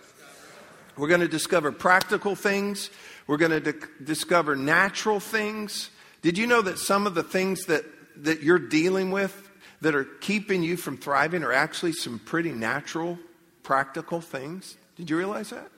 We're 0.96 1.08
going 1.08 1.20
to 1.20 1.28
discover 1.28 1.70
practical 1.70 2.34
things, 2.34 2.90
we're 3.26 3.36
going 3.36 3.62
to 3.62 3.72
di- 3.72 3.86
discover 4.02 4.56
natural 4.56 5.20
things. 5.20 5.90
Did 6.22 6.36
you 6.36 6.46
know 6.46 6.60
that 6.60 6.78
some 6.78 7.06
of 7.06 7.14
the 7.14 7.22
things 7.22 7.66
that, 7.66 7.84
that 8.24 8.42
you're 8.42 8.58
dealing 8.58 9.12
with 9.12 9.48
that 9.80 9.94
are 9.94 10.04
keeping 10.04 10.62
you 10.62 10.76
from 10.76 10.98
thriving 10.98 11.44
are 11.44 11.52
actually 11.52 11.92
some 11.92 12.18
pretty 12.18 12.50
natural, 12.50 13.18
practical 13.62 14.20
things? 14.20 14.76
Did 14.96 15.08
you 15.08 15.16
realize 15.16 15.50
that? 15.50 15.70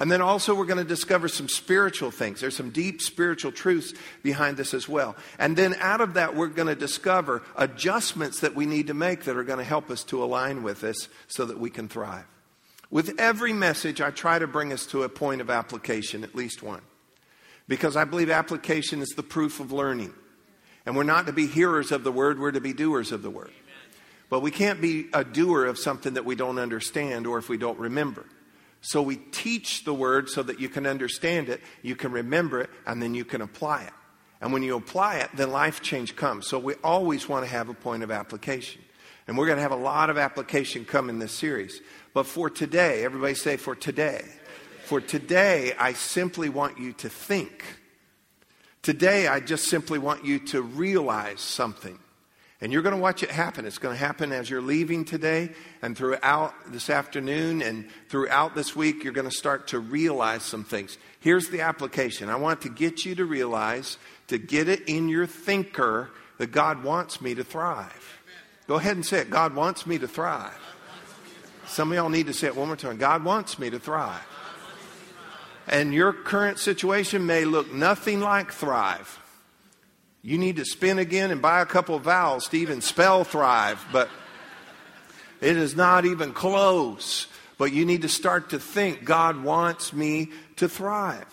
And 0.00 0.10
then 0.10 0.22
also, 0.22 0.54
we're 0.54 0.64
going 0.64 0.78
to 0.78 0.84
discover 0.84 1.28
some 1.28 1.46
spiritual 1.46 2.10
things. 2.10 2.40
There's 2.40 2.56
some 2.56 2.70
deep 2.70 3.02
spiritual 3.02 3.52
truths 3.52 3.92
behind 4.22 4.56
this 4.56 4.72
as 4.72 4.88
well. 4.88 5.14
And 5.38 5.54
then 5.54 5.74
out 5.78 6.00
of 6.00 6.14
that, 6.14 6.34
we're 6.34 6.46
going 6.46 6.68
to 6.68 6.74
discover 6.74 7.42
adjustments 7.54 8.40
that 8.40 8.54
we 8.54 8.64
need 8.64 8.86
to 8.86 8.94
make 8.94 9.24
that 9.24 9.36
are 9.36 9.44
going 9.44 9.58
to 9.58 9.64
help 9.64 9.90
us 9.90 10.02
to 10.04 10.24
align 10.24 10.62
with 10.62 10.80
this 10.80 11.10
so 11.28 11.44
that 11.44 11.60
we 11.60 11.68
can 11.68 11.86
thrive. 11.86 12.24
With 12.90 13.20
every 13.20 13.52
message, 13.52 14.00
I 14.00 14.10
try 14.10 14.38
to 14.38 14.46
bring 14.46 14.72
us 14.72 14.86
to 14.86 15.02
a 15.02 15.08
point 15.10 15.42
of 15.42 15.50
application, 15.50 16.24
at 16.24 16.34
least 16.34 16.62
one. 16.62 16.80
Because 17.68 17.94
I 17.94 18.04
believe 18.04 18.30
application 18.30 19.02
is 19.02 19.10
the 19.10 19.22
proof 19.22 19.60
of 19.60 19.70
learning. 19.70 20.14
And 20.86 20.96
we're 20.96 21.02
not 21.02 21.26
to 21.26 21.34
be 21.34 21.46
hearers 21.46 21.92
of 21.92 22.04
the 22.04 22.12
word, 22.12 22.40
we're 22.40 22.52
to 22.52 22.60
be 22.60 22.72
doers 22.72 23.12
of 23.12 23.20
the 23.20 23.28
word. 23.28 23.52
But 24.30 24.40
we 24.40 24.50
can't 24.50 24.80
be 24.80 25.08
a 25.12 25.24
doer 25.24 25.66
of 25.66 25.78
something 25.78 26.14
that 26.14 26.24
we 26.24 26.36
don't 26.36 26.58
understand 26.58 27.26
or 27.26 27.36
if 27.36 27.50
we 27.50 27.58
don't 27.58 27.78
remember. 27.78 28.24
So 28.80 29.02
we 29.02 29.16
teach 29.16 29.84
the 29.84 29.92
word 29.92 30.28
so 30.28 30.42
that 30.42 30.58
you 30.58 30.68
can 30.68 30.86
understand 30.86 31.48
it, 31.48 31.60
you 31.82 31.96
can 31.96 32.12
remember 32.12 32.60
it, 32.60 32.70
and 32.86 33.02
then 33.02 33.14
you 33.14 33.24
can 33.24 33.42
apply 33.42 33.82
it. 33.82 33.92
And 34.40 34.52
when 34.52 34.62
you 34.62 34.76
apply 34.76 35.18
it, 35.18 35.28
then 35.34 35.50
life 35.50 35.82
change 35.82 36.16
comes. 36.16 36.46
So 36.46 36.58
we 36.58 36.74
always 36.82 37.28
want 37.28 37.44
to 37.44 37.50
have 37.50 37.68
a 37.68 37.74
point 37.74 38.02
of 38.02 38.10
application. 38.10 38.80
And 39.26 39.36
we're 39.36 39.46
going 39.46 39.58
to 39.58 39.62
have 39.62 39.70
a 39.70 39.76
lot 39.76 40.08
of 40.08 40.16
application 40.16 40.84
come 40.84 41.10
in 41.10 41.18
this 41.18 41.32
series. 41.32 41.80
But 42.14 42.24
for 42.24 42.48
today, 42.48 43.04
everybody 43.04 43.34
say, 43.34 43.56
for 43.58 43.74
today. 43.74 44.24
For 44.84 45.00
today, 45.00 45.74
I 45.78 45.92
simply 45.92 46.48
want 46.48 46.78
you 46.78 46.94
to 46.94 47.08
think. 47.08 47.64
Today, 48.82 49.28
I 49.28 49.40
just 49.40 49.66
simply 49.68 49.98
want 49.98 50.24
you 50.24 50.38
to 50.46 50.62
realize 50.62 51.40
something. 51.40 51.98
And 52.62 52.72
you're 52.72 52.82
going 52.82 52.94
to 52.94 53.00
watch 53.00 53.22
it 53.22 53.30
happen. 53.30 53.64
It's 53.64 53.78
going 53.78 53.94
to 53.94 54.04
happen 54.04 54.32
as 54.32 54.50
you're 54.50 54.60
leaving 54.60 55.06
today 55.06 55.50
and 55.80 55.96
throughout 55.96 56.52
this 56.70 56.90
afternoon 56.90 57.62
and 57.62 57.88
throughout 58.10 58.54
this 58.54 58.76
week. 58.76 59.02
You're 59.02 59.14
going 59.14 59.28
to 59.28 59.34
start 59.34 59.68
to 59.68 59.78
realize 59.78 60.42
some 60.42 60.64
things. 60.64 60.98
Here's 61.20 61.48
the 61.48 61.62
application 61.62 62.28
I 62.28 62.36
want 62.36 62.60
to 62.62 62.68
get 62.68 63.06
you 63.06 63.14
to 63.14 63.24
realize, 63.24 63.96
to 64.26 64.36
get 64.36 64.68
it 64.68 64.82
in 64.88 65.08
your 65.08 65.26
thinker, 65.26 66.10
that 66.36 66.52
God 66.52 66.84
wants 66.84 67.22
me 67.22 67.34
to 67.34 67.44
thrive. 67.44 68.18
Go 68.66 68.74
ahead 68.74 68.96
and 68.96 69.06
say 69.06 69.20
it 69.20 69.30
God 69.30 69.54
wants 69.54 69.86
me 69.86 69.98
to 69.98 70.08
thrive. 70.08 70.58
Some 71.66 71.92
of 71.92 71.96
y'all 71.96 72.08
need 72.08 72.26
to 72.26 72.32
say 72.32 72.48
it 72.48 72.56
one 72.56 72.66
more 72.66 72.76
time 72.76 72.98
God 72.98 73.24
wants 73.24 73.58
me 73.58 73.70
to 73.70 73.78
thrive. 73.78 74.26
And 75.66 75.94
your 75.94 76.12
current 76.12 76.58
situation 76.58 77.26
may 77.26 77.44
look 77.44 77.72
nothing 77.72 78.20
like 78.20 78.52
thrive. 78.52 79.19
You 80.22 80.38
need 80.38 80.56
to 80.56 80.64
spin 80.64 80.98
again 80.98 81.30
and 81.30 81.40
buy 81.40 81.60
a 81.60 81.66
couple 81.66 81.94
of 81.94 82.02
vowels 82.02 82.48
to 82.48 82.58
even 82.58 82.80
spell 82.80 83.24
thrive, 83.24 83.84
but 83.92 84.10
it 85.40 85.56
is 85.56 85.74
not 85.74 86.04
even 86.04 86.32
close. 86.32 87.26
But 87.56 87.72
you 87.72 87.84
need 87.84 88.02
to 88.02 88.08
start 88.08 88.50
to 88.50 88.58
think 88.58 89.04
God 89.04 89.42
wants 89.42 89.92
me 89.92 90.30
to 90.56 90.68
thrive. 90.68 91.26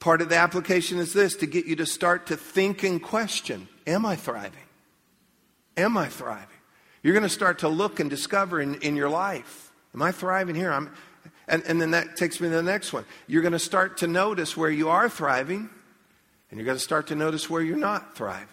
Part 0.00 0.22
of 0.22 0.28
the 0.28 0.36
application 0.36 0.98
is 0.98 1.12
this 1.12 1.36
to 1.36 1.46
get 1.46 1.66
you 1.66 1.76
to 1.76 1.86
start 1.86 2.26
to 2.28 2.36
think 2.36 2.82
and 2.82 3.02
question 3.02 3.68
Am 3.86 4.06
I 4.06 4.16
thriving? 4.16 4.52
Am 5.76 5.96
I 5.96 6.06
thriving? 6.06 6.46
You're 7.02 7.14
going 7.14 7.22
to 7.22 7.28
start 7.28 7.60
to 7.60 7.68
look 7.68 8.00
and 8.00 8.10
discover 8.10 8.60
in, 8.60 8.76
in 8.76 8.96
your 8.96 9.08
life 9.08 9.68
Am 9.94 10.02
I 10.02 10.12
thriving 10.12 10.54
here? 10.54 10.72
I'm, 10.72 10.92
and, 11.46 11.62
and 11.66 11.80
then 11.80 11.92
that 11.92 12.16
takes 12.16 12.40
me 12.40 12.48
to 12.48 12.54
the 12.54 12.62
next 12.62 12.92
one. 12.92 13.04
You're 13.26 13.42
going 13.42 13.52
to 13.52 13.58
start 13.58 13.98
to 13.98 14.06
notice 14.06 14.56
where 14.56 14.70
you 14.70 14.90
are 14.90 15.08
thriving 15.08 15.70
and 16.50 16.58
you're 16.58 16.64
going 16.64 16.76
to 16.76 16.82
start 16.82 17.08
to 17.08 17.14
notice 17.14 17.50
where 17.50 17.62
you're 17.62 17.76
not 17.76 18.16
thriving. 18.16 18.48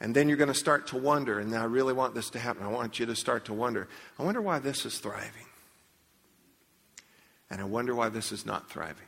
And 0.00 0.14
then 0.14 0.28
you're 0.28 0.36
going 0.36 0.48
to 0.48 0.54
start 0.54 0.88
to 0.88 0.96
wonder, 0.96 1.38
and 1.38 1.54
I 1.54 1.64
really 1.64 1.92
want 1.92 2.14
this 2.14 2.30
to 2.30 2.38
happen. 2.38 2.64
I 2.64 2.68
want 2.68 2.98
you 2.98 3.06
to 3.06 3.14
start 3.14 3.44
to 3.44 3.52
wonder 3.52 3.88
I 4.18 4.24
wonder 4.24 4.42
why 4.42 4.58
this 4.58 4.84
is 4.84 4.98
thriving. 4.98 5.46
And 7.50 7.60
I 7.60 7.64
wonder 7.64 7.94
why 7.94 8.08
this 8.08 8.32
is 8.32 8.44
not 8.44 8.68
thriving. 8.68 9.06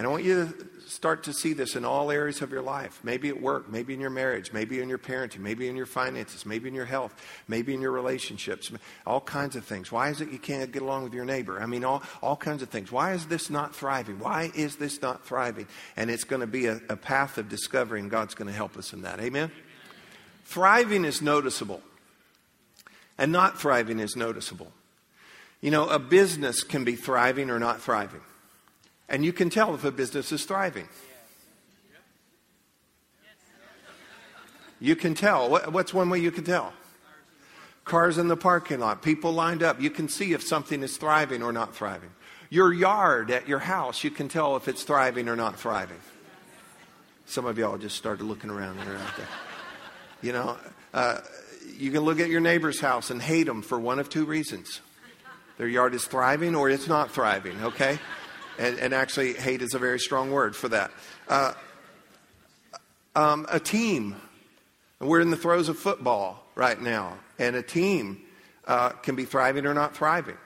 And 0.00 0.06
I 0.06 0.10
want 0.10 0.24
you 0.24 0.46
to 0.46 0.88
start 0.88 1.24
to 1.24 1.34
see 1.34 1.52
this 1.52 1.76
in 1.76 1.84
all 1.84 2.10
areas 2.10 2.40
of 2.40 2.50
your 2.50 2.62
life. 2.62 3.00
Maybe 3.02 3.28
at 3.28 3.38
work, 3.38 3.70
maybe 3.70 3.92
in 3.92 4.00
your 4.00 4.08
marriage, 4.08 4.50
maybe 4.50 4.80
in 4.80 4.88
your 4.88 4.96
parenting, 4.96 5.40
maybe 5.40 5.68
in 5.68 5.76
your 5.76 5.84
finances, 5.84 6.46
maybe 6.46 6.68
in 6.70 6.74
your 6.74 6.86
health, 6.86 7.14
maybe 7.48 7.74
in 7.74 7.82
your 7.82 7.90
relationships, 7.90 8.72
all 9.06 9.20
kinds 9.20 9.56
of 9.56 9.64
things. 9.66 9.92
Why 9.92 10.08
is 10.08 10.22
it 10.22 10.30
you 10.30 10.38
can't 10.38 10.72
get 10.72 10.80
along 10.80 11.04
with 11.04 11.12
your 11.12 11.26
neighbor? 11.26 11.60
I 11.60 11.66
mean, 11.66 11.84
all, 11.84 12.02
all 12.22 12.34
kinds 12.34 12.62
of 12.62 12.70
things. 12.70 12.90
Why 12.90 13.12
is 13.12 13.26
this 13.26 13.50
not 13.50 13.76
thriving? 13.76 14.18
Why 14.18 14.50
is 14.54 14.76
this 14.76 15.02
not 15.02 15.26
thriving? 15.26 15.66
And 15.98 16.10
it's 16.10 16.24
going 16.24 16.40
to 16.40 16.46
be 16.46 16.64
a, 16.64 16.80
a 16.88 16.96
path 16.96 17.36
of 17.36 17.50
discovery, 17.50 18.00
and 18.00 18.10
God's 18.10 18.34
going 18.34 18.48
to 18.48 18.56
help 18.56 18.78
us 18.78 18.94
in 18.94 19.02
that. 19.02 19.20
Amen? 19.20 19.26
Amen? 19.26 19.50
Thriving 20.46 21.04
is 21.04 21.20
noticeable, 21.20 21.82
and 23.18 23.30
not 23.30 23.60
thriving 23.60 23.98
is 23.98 24.16
noticeable. 24.16 24.72
You 25.60 25.70
know, 25.70 25.90
a 25.90 25.98
business 25.98 26.62
can 26.62 26.84
be 26.84 26.96
thriving 26.96 27.50
or 27.50 27.58
not 27.58 27.82
thriving. 27.82 28.22
And 29.10 29.24
you 29.24 29.32
can 29.32 29.50
tell 29.50 29.74
if 29.74 29.84
a 29.84 29.90
business 29.90 30.30
is 30.32 30.44
thriving. 30.44 30.88
You 34.78 34.96
can 34.96 35.14
tell. 35.14 35.50
What's 35.50 35.92
one 35.92 36.08
way 36.08 36.20
you 36.20 36.30
can 36.30 36.44
tell? 36.44 36.72
Cars 37.84 38.18
in 38.18 38.28
the 38.28 38.36
parking 38.36 38.78
lot, 38.78 39.02
people 39.02 39.32
lined 39.32 39.62
up. 39.62 39.80
You 39.80 39.90
can 39.90 40.08
see 40.08 40.32
if 40.32 40.42
something 40.42 40.82
is 40.82 40.96
thriving 40.96 41.42
or 41.42 41.52
not 41.52 41.74
thriving. 41.74 42.10
Your 42.48 42.72
yard 42.72 43.30
at 43.30 43.48
your 43.48 43.58
house, 43.58 44.04
you 44.04 44.10
can 44.10 44.28
tell 44.28 44.56
if 44.56 44.68
it's 44.68 44.84
thriving 44.84 45.28
or 45.28 45.36
not 45.36 45.58
thriving. 45.58 46.00
Some 47.26 47.46
of 47.46 47.58
y'all 47.58 47.78
just 47.78 47.96
started 47.96 48.24
looking 48.24 48.48
around 48.48 48.78
around 48.78 49.06
there. 49.16 49.28
You 50.22 50.32
know, 50.32 50.56
uh, 50.94 51.18
you 51.76 51.90
can 51.90 52.00
look 52.00 52.20
at 52.20 52.28
your 52.28 52.40
neighbor's 52.40 52.80
house 52.80 53.10
and 53.10 53.20
hate 53.20 53.46
them 53.46 53.62
for 53.62 53.78
one 53.78 53.98
of 53.98 54.08
two 54.08 54.24
reasons 54.24 54.80
their 55.58 55.68
yard 55.68 55.92
is 55.92 56.06
thriving 56.06 56.54
or 56.54 56.70
it's 56.70 56.88
not 56.88 57.10
thriving, 57.10 57.62
okay? 57.62 57.98
And, 58.58 58.78
and 58.78 58.92
actually, 58.94 59.34
hate 59.34 59.62
is 59.62 59.74
a 59.74 59.78
very 59.78 59.98
strong 59.98 60.30
word 60.30 60.54
for 60.54 60.68
that. 60.68 60.90
Uh, 61.28 61.52
um, 63.14 63.46
a 63.50 63.60
team. 63.60 64.16
We're 65.00 65.20
in 65.20 65.30
the 65.30 65.36
throes 65.36 65.68
of 65.68 65.78
football 65.78 66.44
right 66.54 66.80
now, 66.80 67.18
and 67.38 67.56
a 67.56 67.62
team 67.62 68.20
uh, 68.66 68.90
can 68.90 69.16
be 69.16 69.24
thriving 69.24 69.66
or 69.66 69.74
not 69.74 69.96
thriving. 69.96 70.36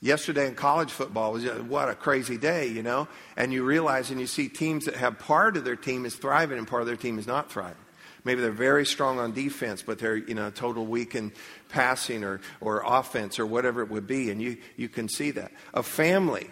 Yesterday 0.00 0.48
in 0.48 0.56
college 0.56 0.90
football 0.90 1.32
was 1.32 1.44
what 1.44 1.88
a 1.88 1.94
crazy 1.94 2.36
day, 2.36 2.66
you 2.66 2.82
know? 2.82 3.06
And 3.36 3.52
you 3.52 3.62
realize 3.62 4.10
and 4.10 4.18
you 4.18 4.26
see 4.26 4.48
teams 4.48 4.86
that 4.86 4.96
have 4.96 5.20
part 5.20 5.56
of 5.56 5.64
their 5.64 5.76
team 5.76 6.04
is 6.04 6.16
thriving 6.16 6.58
and 6.58 6.66
part 6.66 6.82
of 6.82 6.88
their 6.88 6.96
team 6.96 7.20
is 7.20 7.26
not 7.28 7.52
thriving. 7.52 7.76
Maybe 8.24 8.40
they're 8.40 8.50
very 8.50 8.84
strong 8.84 9.20
on 9.20 9.32
defense, 9.32 9.82
but 9.82 10.00
they're, 10.00 10.16
you 10.16 10.34
know, 10.34 10.50
total 10.50 10.86
weak 10.86 11.14
in 11.14 11.32
passing 11.68 12.24
or, 12.24 12.40
or 12.60 12.82
offense 12.84 13.38
or 13.38 13.46
whatever 13.46 13.82
it 13.82 13.90
would 13.90 14.06
be. 14.06 14.30
And 14.30 14.42
you, 14.42 14.58
you 14.76 14.88
can 14.88 15.08
see 15.08 15.30
that. 15.32 15.52
A 15.74 15.82
family 15.82 16.50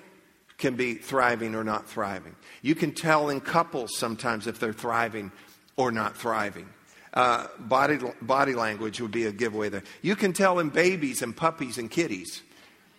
can 0.60 0.76
be 0.76 0.94
thriving 0.94 1.54
or 1.54 1.64
not 1.64 1.88
thriving. 1.88 2.36
You 2.62 2.74
can 2.74 2.92
tell 2.92 3.30
in 3.30 3.40
couples 3.40 3.96
sometimes 3.96 4.46
if 4.46 4.60
they're 4.60 4.72
thriving 4.72 5.32
or 5.76 5.90
not 5.90 6.16
thriving. 6.16 6.68
Uh, 7.12 7.48
body, 7.58 7.98
body 8.22 8.54
language 8.54 9.00
would 9.00 9.10
be 9.10 9.26
a 9.26 9.32
giveaway 9.32 9.68
there. 9.68 9.82
You 10.02 10.14
can 10.14 10.32
tell 10.32 10.60
in 10.60 10.68
babies 10.68 11.22
and 11.22 11.36
puppies 11.36 11.78
and 11.78 11.90
kitties 11.90 12.42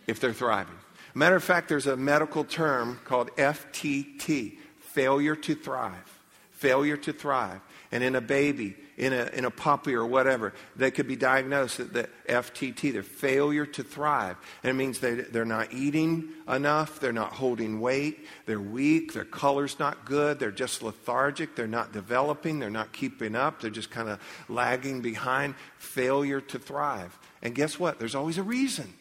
if 0.07 0.19
they're 0.19 0.33
thriving. 0.33 0.75
Matter 1.13 1.35
of 1.35 1.43
fact, 1.43 1.69
there's 1.69 1.87
a 1.87 1.95
medical 1.95 2.43
term 2.43 2.99
called 3.05 3.29
FTT 3.37 4.57
failure 4.79 5.35
to 5.35 5.55
thrive. 5.55 6.19
Failure 6.51 6.97
to 6.97 7.13
thrive. 7.13 7.61
And 7.91 8.03
in 8.03 8.15
a 8.15 8.21
baby, 8.21 8.75
in 9.01 9.13
a, 9.13 9.25
in 9.33 9.45
a 9.45 9.49
puppy 9.49 9.95
or 9.95 10.05
whatever, 10.05 10.53
they 10.75 10.91
could 10.91 11.07
be 11.07 11.15
diagnosed 11.15 11.79
with 11.79 11.91
the 11.91 12.07
FTT, 12.29 12.93
their 12.93 13.01
failure 13.01 13.65
to 13.65 13.83
thrive. 13.83 14.37
And 14.61 14.69
it 14.69 14.73
means 14.75 14.99
they, 14.99 15.15
they're 15.15 15.43
not 15.43 15.73
eating 15.73 16.29
enough, 16.47 16.99
they're 16.99 17.11
not 17.11 17.33
holding 17.33 17.79
weight, 17.79 18.27
they're 18.45 18.61
weak, 18.61 19.13
their 19.13 19.25
color's 19.25 19.79
not 19.79 20.05
good, 20.05 20.37
they're 20.37 20.51
just 20.51 20.83
lethargic, 20.83 21.55
they're 21.55 21.65
not 21.65 21.91
developing, 21.91 22.59
they're 22.59 22.69
not 22.69 22.93
keeping 22.93 23.35
up, 23.35 23.59
they're 23.59 23.71
just 23.71 23.89
kind 23.89 24.07
of 24.07 24.19
lagging 24.47 25.01
behind. 25.01 25.55
Failure 25.79 26.39
to 26.39 26.59
thrive. 26.59 27.17
And 27.41 27.55
guess 27.55 27.79
what? 27.79 27.97
There's 27.97 28.13
always 28.13 28.37
a 28.37 28.43
reason. 28.43 28.93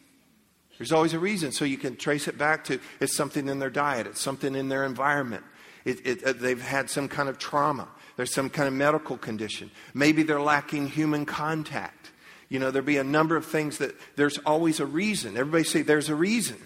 There's 0.79 0.93
always 0.93 1.13
a 1.13 1.19
reason. 1.19 1.53
So 1.53 1.67
you 1.67 1.77
can 1.77 1.97
trace 1.97 2.27
it 2.27 2.39
back 2.39 2.65
to 2.65 2.81
it's 3.01 3.15
something 3.15 3.49
in 3.49 3.59
their 3.59 3.69
diet, 3.69 4.07
it's 4.07 4.21
something 4.23 4.55
in 4.55 4.71
their 4.71 4.87
environment. 4.87 5.45
It, 5.85 6.07
it, 6.07 6.25
uh, 6.25 6.33
they've 6.33 6.61
had 6.61 6.89
some 6.89 7.07
kind 7.07 7.29
of 7.29 7.39
trauma. 7.39 7.89
There's 8.17 8.35
some 8.35 8.51
kind 8.51 8.69
of 8.69 8.75
medical 8.75 9.17
condition. 9.17 9.71
Maybe 9.95 10.23
they're 10.23 10.41
lacking 10.41 10.89
human 10.89 11.27
contact. 11.27 12.11
You 12.49 12.59
know, 12.59 12.71
there'd 12.71 12.85
be 12.85 12.99
a 12.99 13.05
number 13.05 13.37
of 13.37 13.47
things 13.47 13.79
that 13.79 13.95
there's 14.17 14.39
always 14.39 14.81
a 14.81 14.87
reason. 14.87 15.37
Everybody 15.37 15.65
say 15.65 15.83
there's 15.83 16.09
a 16.09 16.15
reason. 16.15 16.57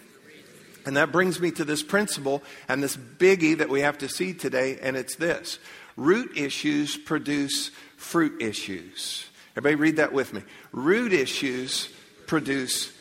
And 0.87 0.97
that 0.97 1.13
brings 1.13 1.41
me 1.41 1.51
to 1.53 1.65
this 1.65 1.83
principle 1.83 2.43
and 2.69 2.83
this 2.83 2.97
biggie 2.97 3.59
that 3.59 3.69
we 3.69 3.81
have 3.81 3.99
to 3.99 4.09
see 4.09 4.35
today, 4.35 4.79
and 4.83 4.97
it's 4.97 5.17
this 5.17 5.59
root 5.97 6.37
issues 6.37 6.97
produce 6.97 7.71
fruit 7.97 8.43
issues. 8.43 9.27
Everybody 9.57 9.77
read 9.77 9.97
that 9.97 10.13
with 10.13 10.33
me. 10.33 10.43
Root 10.73 11.13
issues 11.13 11.89
produce 12.27 12.93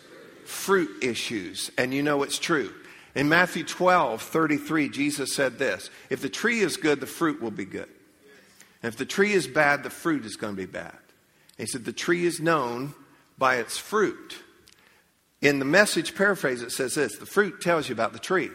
fruit 0.45 1.03
issues. 1.03 1.71
And 1.77 1.93
you 1.93 2.03
know 2.03 2.23
it's 2.23 2.38
true. 2.38 2.73
In 3.15 3.29
Matthew 3.29 3.63
12, 3.63 4.21
33, 4.21 4.89
Jesus 4.89 5.34
said 5.34 5.58
this 5.58 5.89
If 6.10 6.21
the 6.21 6.29
tree 6.29 6.60
is 6.60 6.77
good, 6.77 6.99
the 6.99 7.08
fruit 7.08 7.41
will 7.41 7.51
be 7.51 7.65
good. 7.65 7.89
If 8.84 8.98
the 8.98 9.06
tree 9.06 9.32
is 9.32 9.48
bad, 9.48 9.82
the 9.82 9.89
fruit 9.89 10.26
is 10.26 10.36
going 10.36 10.54
to 10.54 10.62
be 10.62 10.65
bad. 10.65 10.91
And 11.58 11.65
he 11.65 11.72
said, 11.72 11.86
The 11.86 11.93
tree 11.93 12.26
is 12.26 12.39
known 12.39 12.93
by 13.38 13.56
its 13.56 13.78
fruit. 13.78 14.38
In 15.41 15.60
the 15.60 15.65
message 15.65 16.15
paraphrase, 16.15 16.62
it 16.62 16.72
says 16.72 16.96
this 16.96 17.17
the 17.17 17.26
fruit 17.26 17.62
tells 17.62 17.89
you 17.89 17.93
about 17.93 18.13
the 18.13 18.19
tree. 18.19 18.52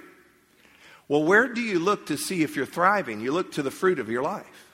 Well, 1.09 1.25
where 1.25 1.49
do 1.49 1.62
you 1.62 1.79
look 1.79 2.07
to 2.07 2.19
see 2.19 2.43
if 2.43 2.55
you're 2.55 2.67
thriving? 2.67 3.21
You 3.21 3.33
look 3.33 3.53
to 3.53 3.62
the 3.62 3.71
fruit 3.71 3.99
of 3.99 4.11
your 4.11 4.23
life. 4.23 4.67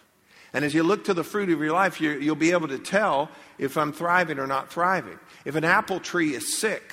And 0.52 0.64
as 0.64 0.74
you 0.74 0.82
look 0.82 1.04
to 1.04 1.14
the 1.14 1.24
fruit 1.24 1.50
of 1.50 1.60
your 1.60 1.72
life, 1.72 2.00
you 2.00 2.18
will 2.28 2.36
be 2.36 2.52
able 2.52 2.68
to 2.68 2.78
tell 2.78 3.30
if 3.58 3.76
I'm 3.76 3.92
thriving 3.92 4.38
or 4.38 4.46
not 4.46 4.72
thriving. 4.72 5.18
If 5.44 5.56
an 5.56 5.64
apple 5.64 6.00
tree 6.00 6.34
is 6.34 6.56
sick, 6.56 6.92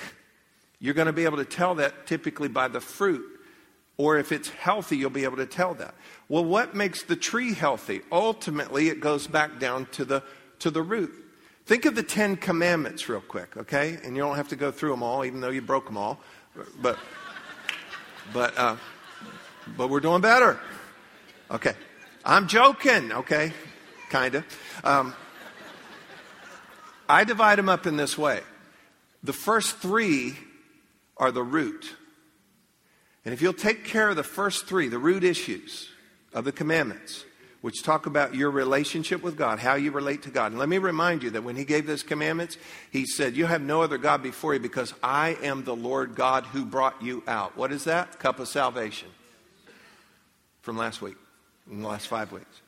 you're 0.80 0.94
going 0.94 1.06
to 1.06 1.12
be 1.12 1.24
able 1.24 1.36
to 1.38 1.44
tell 1.44 1.76
that 1.76 2.06
typically 2.06 2.48
by 2.48 2.68
the 2.68 2.80
fruit 2.80 3.24
or 3.96 4.18
if 4.18 4.32
it's 4.32 4.48
healthy, 4.48 4.96
you'll 4.96 5.10
be 5.10 5.24
able 5.24 5.36
to 5.36 5.46
tell 5.46 5.74
that. 5.74 5.94
Well, 6.32 6.46
what 6.46 6.74
makes 6.74 7.02
the 7.02 7.14
tree 7.14 7.52
healthy? 7.52 8.00
Ultimately, 8.10 8.88
it 8.88 9.00
goes 9.00 9.26
back 9.26 9.58
down 9.58 9.84
to 9.92 10.06
the, 10.06 10.22
to 10.60 10.70
the 10.70 10.80
root. 10.80 11.12
Think 11.66 11.84
of 11.84 11.94
the 11.94 12.02
Ten 12.02 12.36
Commandments 12.36 13.06
real 13.06 13.20
quick, 13.20 13.54
okay? 13.54 13.98
And 14.02 14.16
you 14.16 14.22
don't 14.22 14.36
have 14.36 14.48
to 14.48 14.56
go 14.56 14.70
through 14.70 14.92
them 14.92 15.02
all, 15.02 15.26
even 15.26 15.42
though 15.42 15.50
you 15.50 15.60
broke 15.60 15.84
them 15.84 15.98
all. 15.98 16.20
But, 16.80 16.98
but, 18.32 18.56
uh, 18.56 18.76
but 19.76 19.90
we're 19.90 20.00
doing 20.00 20.22
better. 20.22 20.58
Okay. 21.50 21.74
I'm 22.24 22.48
joking, 22.48 23.12
okay? 23.12 23.52
Kind 24.08 24.36
of. 24.36 24.44
Um, 24.84 25.14
I 27.10 27.24
divide 27.24 27.58
them 27.58 27.68
up 27.68 27.86
in 27.86 27.98
this 27.98 28.16
way. 28.16 28.40
The 29.22 29.34
first 29.34 29.76
three 29.76 30.38
are 31.18 31.30
the 31.30 31.42
root. 31.42 31.94
And 33.26 33.34
if 33.34 33.42
you'll 33.42 33.52
take 33.52 33.84
care 33.84 34.08
of 34.08 34.16
the 34.16 34.24
first 34.24 34.66
three, 34.66 34.88
the 34.88 34.98
root 34.98 35.24
issues 35.24 35.90
of 36.34 36.44
the 36.44 36.52
commandments, 36.52 37.24
which 37.60 37.82
talk 37.82 38.06
about 38.06 38.34
your 38.34 38.50
relationship 38.50 39.22
with 39.22 39.36
God, 39.36 39.58
how 39.58 39.74
you 39.74 39.90
relate 39.90 40.22
to 40.22 40.30
God. 40.30 40.52
And 40.52 40.58
let 40.58 40.68
me 40.68 40.78
remind 40.78 41.22
you 41.22 41.30
that 41.30 41.44
when 41.44 41.56
he 41.56 41.64
gave 41.64 41.86
those 41.86 42.02
commandments, 42.02 42.56
he 42.90 43.06
said, 43.06 43.36
You 43.36 43.46
have 43.46 43.62
no 43.62 43.82
other 43.82 43.98
God 43.98 44.22
before 44.22 44.54
you 44.54 44.60
because 44.60 44.94
I 45.02 45.36
am 45.42 45.64
the 45.64 45.76
Lord 45.76 46.14
God 46.14 46.44
who 46.44 46.64
brought 46.64 47.00
you 47.02 47.22
out. 47.26 47.56
What 47.56 47.72
is 47.72 47.84
that? 47.84 48.18
Cup 48.18 48.40
of 48.40 48.48
salvation 48.48 49.08
from 50.62 50.76
last 50.76 51.02
week, 51.02 51.16
in 51.70 51.82
the 51.82 51.88
last 51.88 52.06
five 52.06 52.32
weeks. 52.32 52.60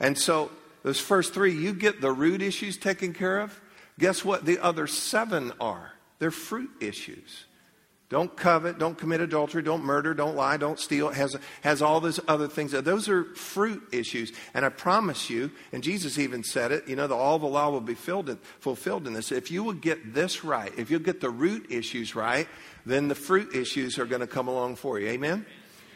And 0.00 0.18
so, 0.18 0.50
those 0.82 1.00
first 1.00 1.32
three, 1.32 1.54
you 1.54 1.72
get 1.72 2.00
the 2.00 2.12
root 2.12 2.42
issues 2.42 2.76
taken 2.76 3.14
care 3.14 3.40
of. 3.40 3.58
Guess 3.98 4.24
what 4.24 4.44
the 4.44 4.58
other 4.58 4.86
seven 4.86 5.52
are? 5.60 5.92
They're 6.18 6.30
fruit 6.30 6.70
issues. 6.80 7.44
Don't 8.10 8.36
covet, 8.36 8.78
don't 8.78 8.98
commit 8.98 9.22
adultery, 9.22 9.62
don't 9.62 9.82
murder, 9.82 10.12
don't 10.12 10.36
lie, 10.36 10.58
don't 10.58 10.78
steal. 10.78 11.08
Has, 11.08 11.36
has 11.62 11.80
all 11.80 12.00
those 12.00 12.20
other 12.28 12.48
things. 12.48 12.72
Those 12.72 13.08
are 13.08 13.24
fruit 13.34 13.82
issues. 13.92 14.30
And 14.52 14.64
I 14.64 14.68
promise 14.68 15.30
you, 15.30 15.50
and 15.72 15.82
Jesus 15.82 16.18
even 16.18 16.44
said 16.44 16.70
it, 16.70 16.86
you 16.86 16.96
know, 16.96 17.06
the, 17.06 17.14
all 17.14 17.38
the 17.38 17.46
law 17.46 17.70
will 17.70 17.80
be 17.80 17.94
filled 17.94 18.28
in, 18.28 18.36
fulfilled 18.60 19.06
in 19.06 19.14
this. 19.14 19.32
If 19.32 19.50
you 19.50 19.64
will 19.64 19.72
get 19.72 20.12
this 20.12 20.44
right, 20.44 20.72
if 20.76 20.90
you'll 20.90 21.00
get 21.00 21.22
the 21.22 21.30
root 21.30 21.70
issues 21.70 22.14
right, 22.14 22.46
then 22.84 23.08
the 23.08 23.14
fruit 23.14 23.54
issues 23.54 23.98
are 23.98 24.06
going 24.06 24.20
to 24.20 24.26
come 24.26 24.48
along 24.48 24.76
for 24.76 25.00
you. 25.00 25.08
Amen? 25.08 25.46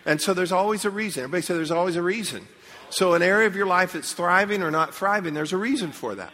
And 0.07 0.21
so 0.21 0.33
there's 0.33 0.53
always 0.53 0.87
a 0.87 0.91
reason. 0.91 1.25
Everybody 1.25 1.43
said 1.43 1.57
there's 1.57 1.71
always 1.71 1.97
a 1.97 2.03
reason. 2.03 2.49
So 2.89 3.13
an 3.13 3.23
area 3.23 3.47
of 3.47 3.55
your 3.55 3.67
life 3.67 3.93
that's 3.93 4.15
thriving 4.15 4.63
or 4.63 4.71
not 4.71 4.95
thriving, 4.95 5.35
there's 5.35 5.53
a 5.53 5.59
reason 5.59 5.93
for 5.93 6.15
that. 6.15 6.33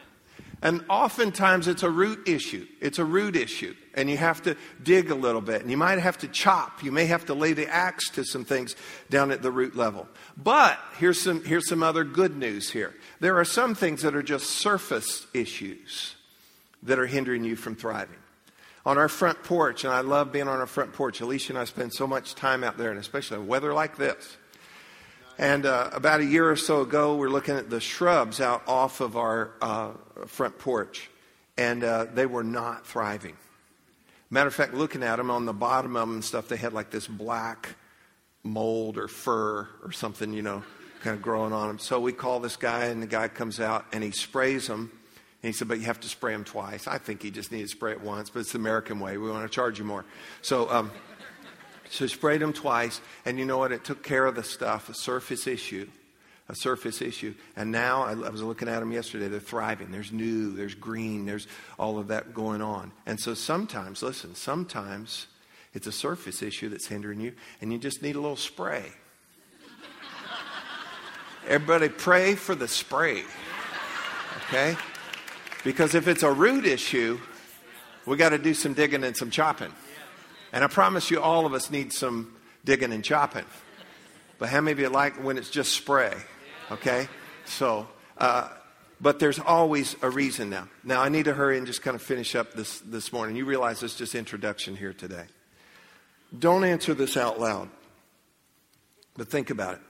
And 0.64 0.83
oftentimes 0.88 1.68
it's 1.68 1.83
a 1.83 1.90
root 1.90 2.27
issue. 2.27 2.66
It's 2.81 2.98
a 2.98 3.05
root 3.05 3.37
issue. 3.37 3.74
And 3.92 4.09
you 4.09 4.16
have 4.16 4.42
to 4.44 4.57
dig 4.83 5.11
a 5.11 5.14
little 5.14 5.42
bit. 5.42 5.61
And 5.61 5.70
you 5.70 5.77
might 5.77 5.98
have 5.98 6.16
to 6.18 6.29
chop. 6.29 6.83
You 6.83 6.90
may 6.90 7.05
have 7.05 7.27
to 7.27 7.35
lay 7.35 7.53
the 7.53 7.68
axe 7.68 8.09
to 8.12 8.24
some 8.24 8.46
things 8.46 8.74
down 9.11 9.31
at 9.31 9.42
the 9.42 9.50
root 9.50 9.77
level. 9.77 10.09
But 10.38 10.79
here's 10.98 11.20
some, 11.20 11.44
here's 11.44 11.68
some 11.68 11.83
other 11.83 12.03
good 12.03 12.38
news 12.38 12.70
here. 12.70 12.94
There 13.20 13.38
are 13.38 13.44
some 13.44 13.74
things 13.74 14.00
that 14.03 14.16
are 14.16 14.22
just 14.22 14.48
surface 14.48 15.27
issues 15.35 16.14
that 16.83 16.98
are 16.98 17.07
hindering 17.07 17.44
you 17.44 17.57
from 17.57 17.77
thriving. 17.77 18.16
On 18.87 18.96
our 18.96 19.09
front 19.09 19.42
porch, 19.44 19.85
and 19.85 19.92
I 19.92 20.00
love 20.00 20.33
being 20.33 20.48
on 20.48 20.61
our 20.61 20.66
front 20.66 20.94
porch. 20.94 21.20
Alicia 21.20 21.53
and 21.53 21.59
I 21.59 21.64
spend 21.64 21.92
so 21.92 22.07
much 22.07 22.35
time 22.35 22.64
out 22.64 22.79
there, 22.79 22.90
and 22.90 22.98
especially 22.98 23.38
weather 23.38 23.74
like 23.74 23.98
this. 23.98 24.38
And 25.38 25.66
uh, 25.66 25.90
about 25.92 26.20
a 26.20 26.24
year 26.24 26.48
or 26.48 26.56
so 26.56 26.82
ago, 26.82 27.16
we're 27.16 27.28
looking 27.28 27.56
at 27.56 27.68
the 27.68 27.80
shrubs 27.80 28.40
out 28.40 28.62
off 28.68 29.00
of 29.00 29.16
our 29.16 29.50
uh, 29.60 29.90
front 30.26 30.58
porch, 30.58 31.10
and 31.58 31.82
uh, 31.82 32.06
they 32.12 32.26
were 32.26 32.44
not 32.44 32.86
thriving. 32.86 33.36
Matter 34.30 34.48
of 34.48 34.54
fact, 34.54 34.74
looking 34.74 35.02
at 35.02 35.16
them 35.16 35.30
on 35.30 35.44
the 35.44 35.52
bottom 35.52 35.96
of 35.96 36.08
them 36.08 36.14
and 36.14 36.24
stuff, 36.24 36.48
they 36.48 36.56
had 36.56 36.72
like 36.72 36.90
this 36.90 37.08
black 37.08 37.74
mold 38.44 38.96
or 38.96 39.08
fur 39.08 39.68
or 39.82 39.90
something, 39.90 40.32
you 40.32 40.42
know, 40.42 40.62
kind 41.02 41.16
of 41.16 41.22
growing 41.22 41.52
on 41.52 41.66
them. 41.68 41.78
So 41.78 41.98
we 41.98 42.12
call 42.12 42.38
this 42.38 42.56
guy, 42.56 42.86
and 42.86 43.02
the 43.02 43.06
guy 43.06 43.26
comes 43.28 43.58
out 43.58 43.86
and 43.92 44.04
he 44.04 44.12
sprays 44.12 44.68
them. 44.68 44.92
And 45.42 45.52
he 45.52 45.52
said, 45.52 45.68
but 45.68 45.78
you 45.78 45.84
have 45.84 46.00
to 46.00 46.08
spray 46.08 46.32
them 46.32 46.44
twice. 46.44 46.86
I 46.86 46.96
think 46.96 47.22
he 47.22 47.30
just 47.30 47.52
needed 47.52 47.64
to 47.64 47.76
spray 47.76 47.92
it 47.92 48.00
once, 48.00 48.30
but 48.30 48.40
it's 48.40 48.52
the 48.52 48.58
American 48.58 48.98
way. 48.98 49.18
We 49.18 49.30
want 49.30 49.44
to 49.44 49.54
charge 49.54 49.78
you 49.78 49.84
more. 49.84 50.04
So, 50.40 50.70
um, 50.70 50.90
so 51.90 52.06
sprayed 52.06 52.40
them 52.40 52.52
twice, 52.52 53.00
and 53.24 53.38
you 53.38 53.44
know 53.44 53.58
what? 53.58 53.72
It 53.72 53.84
took 53.84 54.02
care 54.02 54.26
of 54.26 54.34
the 54.34 54.42
stuff, 54.42 54.88
a 54.88 54.94
surface 54.94 55.46
issue, 55.46 55.88
a 56.48 56.54
surface 56.54 57.00
issue. 57.00 57.34
And 57.56 57.70
now 57.70 58.02
I, 58.02 58.10
I 58.12 58.28
was 58.30 58.42
looking 58.42 58.68
at 58.68 58.80
them 58.80 58.92
yesterday. 58.92 59.28
They're 59.28 59.40
thriving. 59.40 59.90
There's 59.90 60.12
new, 60.12 60.52
there's 60.52 60.74
green, 60.74 61.26
there's 61.26 61.46
all 61.78 61.98
of 61.98 62.08
that 62.08 62.34
going 62.34 62.62
on. 62.62 62.92
And 63.06 63.18
so 63.18 63.34
sometimes, 63.34 64.02
listen, 64.02 64.34
sometimes 64.34 65.26
it's 65.72 65.86
a 65.86 65.92
surface 65.92 66.42
issue 66.42 66.68
that's 66.68 66.86
hindering 66.86 67.20
you, 67.20 67.32
and 67.60 67.72
you 67.72 67.78
just 67.78 68.02
need 68.02 68.16
a 68.16 68.20
little 68.20 68.36
spray. 68.36 68.92
Everybody 71.48 71.88
pray 71.88 72.34
for 72.34 72.54
the 72.54 72.68
spray. 72.68 73.24
Okay? 74.48 74.76
Because 75.64 75.94
if 75.94 76.08
it's 76.08 76.22
a 76.22 76.30
root 76.30 76.66
issue, 76.66 77.18
we 78.06 78.16
got 78.16 78.30
to 78.30 78.38
do 78.38 78.54
some 78.54 78.74
digging 78.74 79.02
and 79.02 79.16
some 79.16 79.30
chopping. 79.30 79.72
And 80.54 80.62
I 80.62 80.68
promise 80.68 81.10
you, 81.10 81.20
all 81.20 81.46
of 81.46 81.52
us 81.52 81.68
need 81.68 81.92
some 81.92 82.32
digging 82.64 82.92
and 82.92 83.02
chopping. 83.02 83.44
But 84.38 84.50
how 84.50 84.60
many 84.60 84.70
of 84.70 84.78
you 84.78 84.88
like 84.88 85.16
when 85.16 85.36
it's 85.36 85.50
just 85.50 85.72
spray? 85.72 86.14
Okay? 86.70 87.08
So, 87.44 87.88
uh, 88.18 88.50
but 89.00 89.18
there's 89.18 89.40
always 89.40 89.96
a 90.00 90.08
reason 90.08 90.50
now. 90.50 90.68
Now, 90.84 91.02
I 91.02 91.08
need 91.08 91.24
to 91.24 91.34
hurry 91.34 91.58
and 91.58 91.66
just 91.66 91.82
kind 91.82 91.96
of 91.96 92.02
finish 92.02 92.36
up 92.36 92.52
this, 92.52 92.78
this 92.80 93.12
morning. 93.12 93.34
You 93.34 93.46
realize 93.46 93.82
it's 93.82 93.96
just 93.96 94.14
introduction 94.14 94.76
here 94.76 94.92
today. 94.92 95.24
Don't 96.38 96.62
answer 96.62 96.94
this 96.94 97.16
out 97.16 97.40
loud, 97.40 97.68
but 99.16 99.28
think 99.28 99.50
about 99.50 99.74
it. 99.74 99.80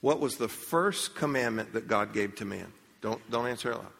What 0.00 0.20
was 0.20 0.38
the 0.38 0.48
first 0.48 1.14
commandment 1.14 1.74
that 1.74 1.86
God 1.86 2.14
gave 2.14 2.34
to 2.36 2.46
man? 2.46 2.72
Don't, 3.02 3.20
don't 3.30 3.46
answer 3.46 3.72
it 3.72 3.74
out 3.74 3.82
loud. 3.82 3.92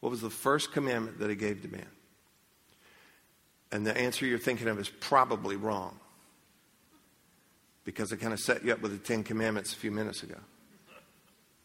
What 0.00 0.08
was 0.08 0.22
the 0.22 0.30
first 0.30 0.72
commandment 0.72 1.18
that 1.18 1.28
he 1.28 1.36
gave 1.36 1.60
to 1.62 1.68
man? 1.68 1.86
And 3.70 3.86
the 3.86 3.96
answer 3.96 4.26
you're 4.26 4.38
thinking 4.38 4.68
of 4.68 4.78
is 4.78 4.88
probably 4.88 5.56
wrong 5.56 5.98
because 7.84 8.12
I 8.12 8.16
kind 8.16 8.32
of 8.32 8.40
set 8.40 8.64
you 8.64 8.72
up 8.72 8.80
with 8.80 8.92
the 8.92 8.98
Ten 8.98 9.22
Commandments 9.22 9.72
a 9.72 9.76
few 9.76 9.90
minutes 9.90 10.22
ago. 10.22 10.38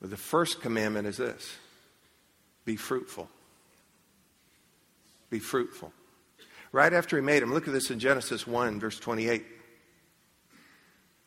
But 0.02 0.10
the 0.10 0.18
first 0.18 0.62
commandment 0.62 1.08
is 1.08 1.18
this 1.18 1.56
be 2.66 2.76
fruitful. 2.76 3.30
Be 5.30 5.40
fruitful. 5.40 5.92
Right 6.72 6.94
after 6.94 7.16
he 7.18 7.24
made 7.24 7.42
them, 7.42 7.54
look 7.54 7.68
at 7.68 7.74
this 7.74 7.90
in 7.90 8.00
Genesis 8.00 8.46
1, 8.46 8.80
verse 8.80 9.00
28. 9.00 9.44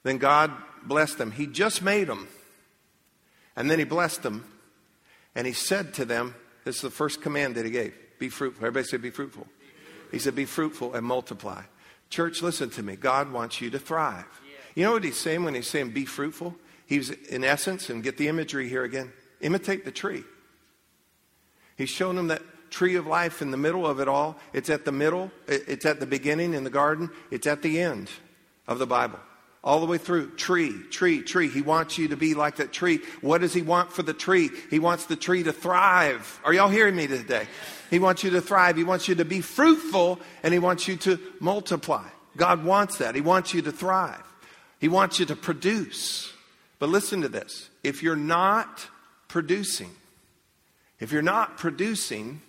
Then 0.03 0.19
God 0.19 0.53
blessed 0.85 1.19
them. 1.19 1.31
He 1.33 1.47
just 1.47 1.83
made 1.83 2.07
them. 2.07 2.29
And 3.57 3.71
then 3.71 3.79
he 3.79 3.85
blessed 3.85 4.23
them. 4.23 4.45
And 5.35 5.47
he 5.47 5.53
said 5.53 5.95
to 5.95 6.05
them, 6.05 6.35
This 6.65 6.77
is 6.77 6.83
the 6.83 6.91
first 6.91 7.23
command 7.23 7.55
that 7.55 7.65
he 7.65 7.71
gave 7.71 7.95
be 8.19 8.29
fruitful. 8.29 8.65
Everybody 8.65 8.87
say, 8.87 8.97
Be 8.97 9.11
fruitful. 9.11 9.47
He 10.11 10.19
said, 10.19 10.35
Be 10.35 10.45
fruitful 10.45 10.95
and 10.95 11.05
multiply. 11.07 11.62
Church, 12.11 12.42
listen 12.42 12.71
to 12.71 12.83
me. 12.83 12.97
God 12.97 13.33
wants 13.33 13.61
you 13.61 13.71
to 13.71 13.79
thrive. 13.79 14.27
You 14.75 14.85
know 14.85 14.92
what 14.92 15.05
he's 15.05 15.19
saying 15.19 15.42
when 15.42 15.55
he's 15.55 15.69
saying 15.69 15.90
be 15.90 16.05
fruitful? 16.05 16.55
He's, 16.87 17.11
in 17.11 17.42
essence, 17.42 17.90
and 17.90 18.03
get 18.03 18.16
the 18.16 18.29
imagery 18.29 18.69
here 18.69 18.85
again, 18.85 19.12
imitate 19.40 19.85
the 19.85 19.90
tree. 19.90 20.23
He's 21.77 21.88
shown 21.88 22.14
them 22.16 22.29
that 22.29 22.42
tree 22.71 22.95
of 22.95 23.07
life 23.07 23.42
in 23.42 23.51
the 23.51 23.57
middle 23.57 23.87
of 23.87 24.01
it 24.01 24.09
all. 24.09 24.37
It's 24.53 24.71
at 24.71 24.85
the 24.85 24.92
middle, 24.92 25.31
it's 25.49 25.85
at 25.85 25.99
the 25.99 26.07
beginning 26.07 26.55
in 26.55 26.62
the 26.62 26.71
garden, 26.71 27.11
it's 27.31 27.47
at 27.47 27.62
the 27.62 27.81
end 27.81 28.11
of 28.69 28.79
the 28.79 28.87
Bible. 28.87 29.19
All 29.67 29.81
the 29.81 29.87
way 29.87 29.99
through. 29.99 30.31
Tree, 30.37 30.81
tree, 30.91 31.23
tree. 31.23 31.49
He 31.49 31.61
wants 31.61 31.99
you 31.99 32.09
to 32.09 32.17
be 32.17 32.35
like 32.35 32.57
that 32.57 32.73
tree. 32.73 33.01
What 33.21 33.41
does 33.41 33.53
he 33.53 33.63
want 33.63 33.93
for 33.93 34.05
the 34.05 34.15
tree? 34.15 34.49
He 34.71 34.79
wants 34.79 35.07
the 35.07 35.17
tree 35.17 35.43
to 35.43 35.53
thrive. 35.53 36.41
Are 36.45 36.55
y'all 36.55 36.69
hearing 36.69 36.95
me 36.95 37.09
today? 37.09 37.49
He 37.91 37.99
wants 37.99 38.23
you 38.23 38.31
to 38.31 38.41
thrive. 38.41 38.77
He 38.77 38.85
wants 38.85 39.09
you 39.09 39.17
to 39.17 39.25
be 39.25 39.41
fruitful 39.41 40.21
and 40.45 40.55
He 40.55 40.61
wants 40.61 40.87
you 40.87 40.95
to 40.99 41.19
multiply. 41.41 42.07
God 42.37 42.65
wants 42.65 42.99
that. 42.99 43.17
He 43.17 43.21
wants 43.21 43.55
you 43.55 43.63
to 43.63 43.73
thrive. 43.73 44.23
He 44.79 44.87
wants 44.87 45.19
you 45.19 45.27
to 45.27 45.37
produce. 45.37 46.33
But 46.79 46.89
listen 46.89 47.23
to 47.23 47.29
this 47.29 47.69
if 47.83 48.05
you're 48.05 48.15
not 48.15 48.87
producing, 49.27 49.91
if 51.01 51.11
you're 51.11 51.23
not 51.23 51.59
producing, 51.59 52.41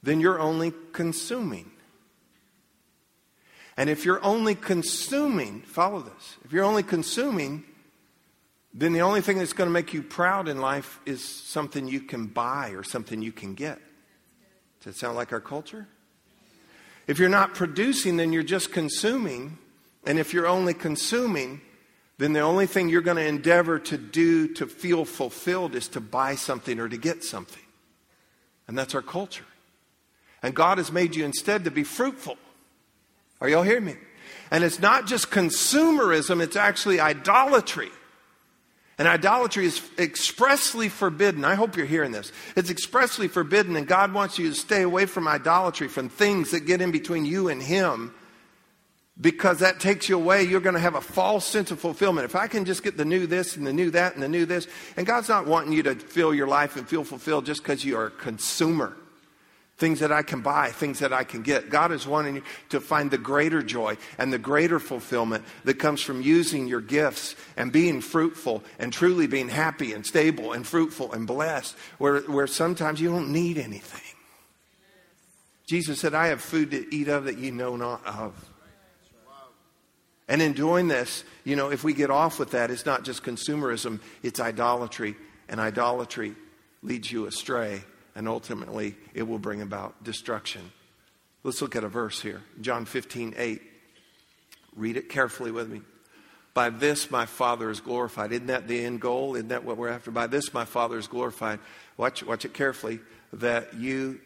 then 0.00 0.20
you're 0.20 0.38
only 0.38 0.72
consuming. 0.92 1.72
And 3.76 3.88
if 3.88 4.04
you're 4.04 4.22
only 4.24 4.54
consuming, 4.54 5.62
follow 5.62 6.00
this. 6.00 6.36
If 6.44 6.52
you're 6.52 6.64
only 6.64 6.82
consuming, 6.82 7.64
then 8.72 8.92
the 8.92 9.00
only 9.00 9.20
thing 9.20 9.38
that's 9.38 9.52
going 9.52 9.68
to 9.68 9.72
make 9.72 9.92
you 9.92 10.02
proud 10.02 10.48
in 10.48 10.60
life 10.60 11.00
is 11.06 11.24
something 11.24 11.88
you 11.88 12.00
can 12.00 12.26
buy 12.26 12.70
or 12.70 12.82
something 12.82 13.22
you 13.22 13.32
can 13.32 13.54
get. 13.54 13.80
Does 14.80 14.94
that 14.94 15.00
sound 15.00 15.16
like 15.16 15.32
our 15.32 15.40
culture? 15.40 15.86
If 17.06 17.18
you're 17.18 17.28
not 17.28 17.54
producing, 17.54 18.16
then 18.16 18.32
you're 18.32 18.42
just 18.42 18.72
consuming. 18.72 19.58
And 20.06 20.18
if 20.18 20.32
you're 20.32 20.46
only 20.46 20.74
consuming, 20.74 21.60
then 22.18 22.32
the 22.32 22.40
only 22.40 22.66
thing 22.66 22.88
you're 22.88 23.00
going 23.00 23.16
to 23.16 23.26
endeavor 23.26 23.78
to 23.78 23.98
do 23.98 24.54
to 24.54 24.66
feel 24.66 25.04
fulfilled 25.04 25.74
is 25.74 25.88
to 25.88 26.00
buy 26.00 26.34
something 26.34 26.78
or 26.78 26.88
to 26.88 26.96
get 26.96 27.24
something. 27.24 27.62
And 28.68 28.78
that's 28.78 28.94
our 28.94 29.02
culture. 29.02 29.44
And 30.42 30.54
God 30.54 30.78
has 30.78 30.92
made 30.92 31.16
you 31.16 31.24
instead 31.24 31.64
to 31.64 31.70
be 31.70 31.82
fruitful. 31.82 32.38
Are 33.40 33.48
y'all 33.48 33.62
hearing 33.62 33.84
me? 33.84 33.96
And 34.50 34.64
it's 34.64 34.80
not 34.80 35.06
just 35.06 35.30
consumerism, 35.30 36.42
it's 36.42 36.56
actually 36.56 37.00
idolatry. 37.00 37.90
And 38.98 39.08
idolatry 39.08 39.64
is 39.64 39.80
expressly 39.98 40.90
forbidden. 40.90 41.42
I 41.42 41.54
hope 41.54 41.74
you're 41.74 41.86
hearing 41.86 42.12
this. 42.12 42.32
It's 42.54 42.68
expressly 42.68 43.28
forbidden, 43.28 43.74
and 43.76 43.86
God 43.86 44.12
wants 44.12 44.38
you 44.38 44.50
to 44.50 44.54
stay 44.54 44.82
away 44.82 45.06
from 45.06 45.26
idolatry, 45.26 45.88
from 45.88 46.10
things 46.10 46.50
that 46.50 46.66
get 46.66 46.82
in 46.82 46.90
between 46.90 47.24
you 47.24 47.48
and 47.48 47.62
Him, 47.62 48.12
because 49.18 49.60
that 49.60 49.80
takes 49.80 50.10
you 50.10 50.16
away. 50.16 50.42
You're 50.42 50.60
going 50.60 50.74
to 50.74 50.80
have 50.80 50.96
a 50.96 51.00
false 51.00 51.46
sense 51.46 51.70
of 51.70 51.80
fulfillment. 51.80 52.26
If 52.26 52.36
I 52.36 52.46
can 52.46 52.66
just 52.66 52.82
get 52.82 52.98
the 52.98 53.06
new 53.06 53.26
this 53.26 53.56
and 53.56 53.66
the 53.66 53.72
new 53.72 53.90
that 53.92 54.14
and 54.14 54.22
the 54.22 54.28
new 54.28 54.44
this, 54.44 54.68
and 54.98 55.06
God's 55.06 55.30
not 55.30 55.46
wanting 55.46 55.72
you 55.72 55.82
to 55.84 55.94
fill 55.94 56.34
your 56.34 56.48
life 56.48 56.76
and 56.76 56.86
feel 56.86 57.04
fulfilled 57.04 57.46
just 57.46 57.62
because 57.62 57.82
you 57.82 57.96
are 57.96 58.06
a 58.06 58.10
consumer 58.10 58.94
things 59.80 60.00
that 60.00 60.12
I 60.12 60.22
can 60.22 60.42
buy, 60.42 60.68
things 60.68 60.98
that 60.98 61.12
I 61.12 61.24
can 61.24 61.42
get. 61.42 61.70
God 61.70 61.90
is 61.90 62.06
wanting 62.06 62.36
you 62.36 62.42
to 62.68 62.80
find 62.80 63.10
the 63.10 63.18
greater 63.18 63.62
joy 63.62 63.96
and 64.18 64.30
the 64.30 64.38
greater 64.38 64.78
fulfillment 64.78 65.42
that 65.64 65.78
comes 65.78 66.02
from 66.02 66.20
using 66.20 66.68
your 66.68 66.82
gifts 66.82 67.34
and 67.56 67.72
being 67.72 68.02
fruitful 68.02 68.62
and 68.78 68.92
truly 68.92 69.26
being 69.26 69.48
happy 69.48 69.94
and 69.94 70.06
stable 70.06 70.52
and 70.52 70.66
fruitful 70.66 71.12
and 71.12 71.26
blessed, 71.26 71.74
where, 71.96 72.20
where 72.20 72.46
sometimes 72.46 73.00
you 73.00 73.08
don't 73.08 73.32
need 73.32 73.56
anything. 73.56 74.16
Jesus 75.66 75.98
said, 75.98 76.14
I 76.14 76.26
have 76.26 76.42
food 76.42 76.72
to 76.72 76.94
eat 76.94 77.08
of 77.08 77.24
that 77.24 77.38
you 77.38 77.50
know 77.50 77.74
not 77.76 78.06
of. 78.06 78.34
And 80.28 80.42
in 80.42 80.52
doing 80.52 80.88
this, 80.88 81.24
you 81.42 81.56
know, 81.56 81.70
if 81.70 81.82
we 81.82 81.94
get 81.94 82.10
off 82.10 82.38
with 82.38 82.50
that, 82.50 82.70
it's 82.70 82.86
not 82.86 83.02
just 83.02 83.24
consumerism, 83.24 84.00
it's 84.22 84.38
idolatry. 84.38 85.16
And 85.48 85.58
idolatry 85.58 86.36
leads 86.82 87.10
you 87.10 87.26
astray 87.26 87.82
and 88.20 88.28
ultimately 88.28 88.94
it 89.14 89.22
will 89.22 89.38
bring 89.38 89.62
about 89.62 90.04
destruction. 90.04 90.60
Let's 91.42 91.62
look 91.62 91.74
at 91.74 91.84
a 91.84 91.88
verse 91.88 92.20
here 92.20 92.42
John 92.60 92.84
15, 92.84 93.32
8. 93.34 93.62
Read 94.76 94.98
it 94.98 95.08
carefully 95.08 95.50
with 95.50 95.70
me. 95.70 95.80
By 96.52 96.68
this 96.68 97.10
my 97.10 97.24
Father 97.24 97.70
is 97.70 97.80
glorified. 97.80 98.32
Isn't 98.32 98.48
that 98.48 98.68
the 98.68 98.84
end 98.84 99.00
goal? 99.00 99.36
Isn't 99.36 99.48
that 99.48 99.64
what 99.64 99.78
we're 99.78 99.88
after? 99.88 100.10
By 100.10 100.26
this 100.26 100.52
my 100.52 100.66
Father 100.66 100.98
is 100.98 101.06
glorified. 101.06 101.60
Watch, 101.96 102.22
watch 102.22 102.44
it 102.44 102.52
carefully. 102.52 103.00
That 103.32 103.72
you 103.72 104.20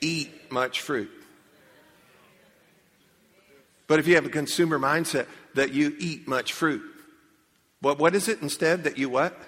eat 0.00 0.50
much 0.50 0.80
fruit. 0.80 1.10
But 3.86 4.00
if 4.00 4.08
you 4.08 4.16
have 4.16 4.26
a 4.26 4.30
consumer 4.30 4.80
mindset, 4.80 5.28
that 5.54 5.72
you 5.72 5.94
eat 6.00 6.26
much 6.26 6.54
fruit. 6.54 6.82
What, 7.82 8.00
what 8.00 8.16
is 8.16 8.26
it 8.26 8.42
instead? 8.42 8.82
That 8.82 8.98
you 8.98 9.08
what? 9.08 9.40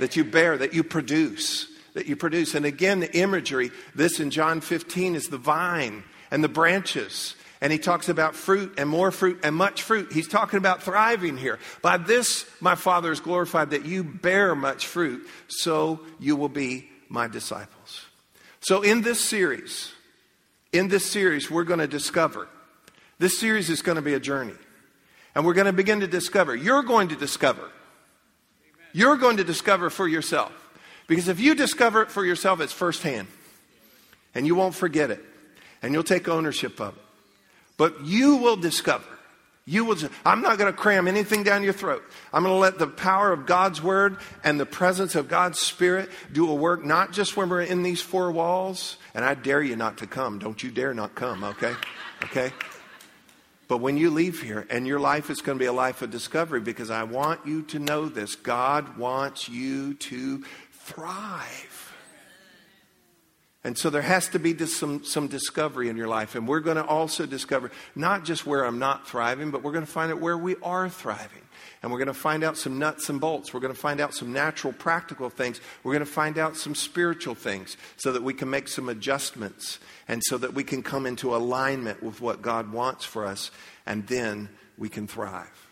That 0.00 0.16
you 0.16 0.24
bear, 0.24 0.58
that 0.58 0.74
you 0.74 0.82
produce 0.82 1.69
that 1.94 2.06
you 2.06 2.16
produce. 2.16 2.54
And 2.54 2.64
again, 2.64 3.00
the 3.00 3.14
imagery, 3.16 3.70
this 3.94 4.20
in 4.20 4.30
John 4.30 4.60
15 4.60 5.14
is 5.14 5.28
the 5.28 5.38
vine 5.38 6.04
and 6.30 6.42
the 6.42 6.48
branches. 6.48 7.34
And 7.60 7.72
he 7.72 7.78
talks 7.78 8.08
about 8.08 8.34
fruit 8.34 8.74
and 8.78 8.88
more 8.88 9.10
fruit 9.10 9.40
and 9.42 9.54
much 9.54 9.82
fruit. 9.82 10.12
He's 10.12 10.28
talking 10.28 10.56
about 10.56 10.82
thriving 10.82 11.36
here. 11.36 11.58
By 11.82 11.98
this, 11.98 12.46
my 12.60 12.74
Father 12.74 13.12
is 13.12 13.20
glorified 13.20 13.70
that 13.70 13.84
you 13.84 14.02
bear 14.02 14.54
much 14.54 14.86
fruit, 14.86 15.28
so 15.48 16.00
you 16.18 16.36
will 16.36 16.48
be 16.48 16.88
my 17.08 17.28
disciples. 17.28 18.06
So, 18.60 18.82
in 18.82 19.02
this 19.02 19.22
series, 19.22 19.92
in 20.72 20.88
this 20.88 21.04
series, 21.04 21.50
we're 21.50 21.64
going 21.64 21.80
to 21.80 21.86
discover. 21.86 22.48
This 23.18 23.38
series 23.38 23.68
is 23.68 23.82
going 23.82 23.96
to 23.96 24.02
be 24.02 24.14
a 24.14 24.20
journey. 24.20 24.54
And 25.34 25.44
we're 25.44 25.54
going 25.54 25.66
to 25.66 25.72
begin 25.72 26.00
to 26.00 26.06
discover. 26.06 26.56
You're 26.56 26.82
going 26.82 27.08
to 27.08 27.16
discover. 27.16 27.70
You're 28.92 29.16
going 29.16 29.36
to 29.36 29.44
discover 29.44 29.90
for 29.90 30.08
yourself 30.08 30.52
because 31.10 31.26
if 31.26 31.40
you 31.40 31.56
discover 31.56 32.02
it 32.02 32.10
for 32.12 32.24
yourself, 32.24 32.60
it's 32.60 32.72
firsthand. 32.72 33.26
And 34.32 34.46
you 34.46 34.54
won't 34.54 34.76
forget 34.76 35.10
it. 35.10 35.18
And 35.82 35.92
you'll 35.92 36.04
take 36.04 36.28
ownership 36.28 36.80
of 36.80 36.96
it. 36.96 37.02
But 37.76 38.04
you 38.04 38.36
will 38.36 38.54
discover. 38.54 39.04
You 39.64 39.84
will. 39.86 39.96
I'm 40.24 40.40
not 40.40 40.56
going 40.56 40.72
to 40.72 40.78
cram 40.78 41.08
anything 41.08 41.42
down 41.42 41.64
your 41.64 41.72
throat. 41.72 42.04
I'm 42.32 42.44
going 42.44 42.54
to 42.54 42.60
let 42.60 42.78
the 42.78 42.86
power 42.86 43.32
of 43.32 43.44
God's 43.44 43.82
word 43.82 44.18
and 44.44 44.60
the 44.60 44.66
presence 44.66 45.16
of 45.16 45.26
God's 45.26 45.58
spirit 45.58 46.10
do 46.32 46.48
a 46.48 46.54
work, 46.54 46.84
not 46.84 47.10
just 47.10 47.36
when 47.36 47.48
we're 47.48 47.62
in 47.62 47.82
these 47.82 48.00
four 48.00 48.30
walls. 48.30 48.96
And 49.12 49.24
I 49.24 49.34
dare 49.34 49.62
you 49.62 49.74
not 49.74 49.98
to 49.98 50.06
come. 50.06 50.38
Don't 50.38 50.62
you 50.62 50.70
dare 50.70 50.94
not 50.94 51.16
come, 51.16 51.42
okay? 51.42 51.74
Okay? 52.22 52.52
But 53.66 53.78
when 53.78 53.96
you 53.96 54.10
leave 54.10 54.42
here, 54.42 54.66
and 54.68 54.84
your 54.86 54.98
life 54.98 55.30
is 55.30 55.42
going 55.42 55.58
to 55.58 55.62
be 55.62 55.66
a 55.66 55.72
life 55.72 56.02
of 56.02 56.10
discovery 56.10 56.60
because 56.60 56.90
I 56.90 57.02
want 57.02 57.46
you 57.46 57.62
to 57.62 57.80
know 57.80 58.08
this 58.08 58.36
God 58.36 58.96
wants 58.96 59.48
you 59.48 59.94
to 59.94 60.44
thrive. 60.80 61.90
And 63.62 63.76
so 63.76 63.90
there 63.90 64.02
has 64.02 64.28
to 64.28 64.38
be 64.38 64.56
some, 64.66 65.04
some 65.04 65.28
discovery 65.28 65.90
in 65.90 65.96
your 65.96 66.08
life. 66.08 66.34
And 66.34 66.48
we're 66.48 66.60
going 66.60 66.78
to 66.78 66.84
also 66.84 67.26
discover 67.26 67.70
not 67.94 68.24
just 68.24 68.46
where 68.46 68.64
I'm 68.64 68.78
not 68.78 69.06
thriving, 69.06 69.50
but 69.50 69.62
we're 69.62 69.72
going 69.72 69.84
to 69.84 69.90
find 69.90 70.10
out 70.10 70.18
where 70.18 70.38
we 70.38 70.56
are 70.62 70.88
thriving. 70.88 71.42
And 71.82 71.92
we're 71.92 71.98
going 71.98 72.08
to 72.08 72.14
find 72.14 72.42
out 72.42 72.56
some 72.56 72.78
nuts 72.78 73.10
and 73.10 73.20
bolts. 73.20 73.52
We're 73.52 73.60
going 73.60 73.74
to 73.74 73.78
find 73.78 74.00
out 74.00 74.14
some 74.14 74.32
natural, 74.32 74.72
practical 74.72 75.28
things. 75.28 75.60
We're 75.82 75.92
going 75.92 76.04
to 76.04 76.10
find 76.10 76.38
out 76.38 76.56
some 76.56 76.74
spiritual 76.74 77.34
things 77.34 77.76
so 77.96 78.12
that 78.12 78.22
we 78.22 78.32
can 78.32 78.48
make 78.48 78.66
some 78.66 78.88
adjustments 78.88 79.78
and 80.08 80.22
so 80.24 80.38
that 80.38 80.54
we 80.54 80.64
can 80.64 80.82
come 80.82 81.04
into 81.04 81.36
alignment 81.36 82.02
with 82.02 82.22
what 82.22 82.40
God 82.40 82.72
wants 82.72 83.04
for 83.04 83.26
us. 83.26 83.50
And 83.84 84.06
then 84.06 84.48
we 84.78 84.88
can 84.88 85.06
thrive. 85.06 85.69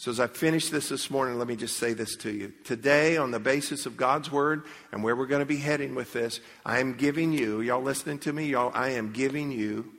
So, 0.00 0.10
as 0.10 0.18
I 0.18 0.28
finish 0.28 0.70
this 0.70 0.88
this 0.88 1.10
morning, 1.10 1.36
let 1.36 1.46
me 1.46 1.56
just 1.56 1.76
say 1.76 1.92
this 1.92 2.16
to 2.16 2.30
you. 2.30 2.54
Today, 2.64 3.18
on 3.18 3.32
the 3.32 3.38
basis 3.38 3.84
of 3.84 3.98
God's 3.98 4.32
word 4.32 4.64
and 4.92 5.04
where 5.04 5.14
we're 5.14 5.26
going 5.26 5.40
to 5.42 5.46
be 5.46 5.58
heading 5.58 5.94
with 5.94 6.14
this, 6.14 6.40
I 6.64 6.78
am 6.78 6.94
giving 6.94 7.34
you, 7.34 7.60
y'all 7.60 7.82
listening 7.82 8.18
to 8.20 8.32
me, 8.32 8.46
y'all, 8.46 8.72
I 8.74 8.92
am 8.92 9.12
giving 9.12 9.52
you 9.52 9.92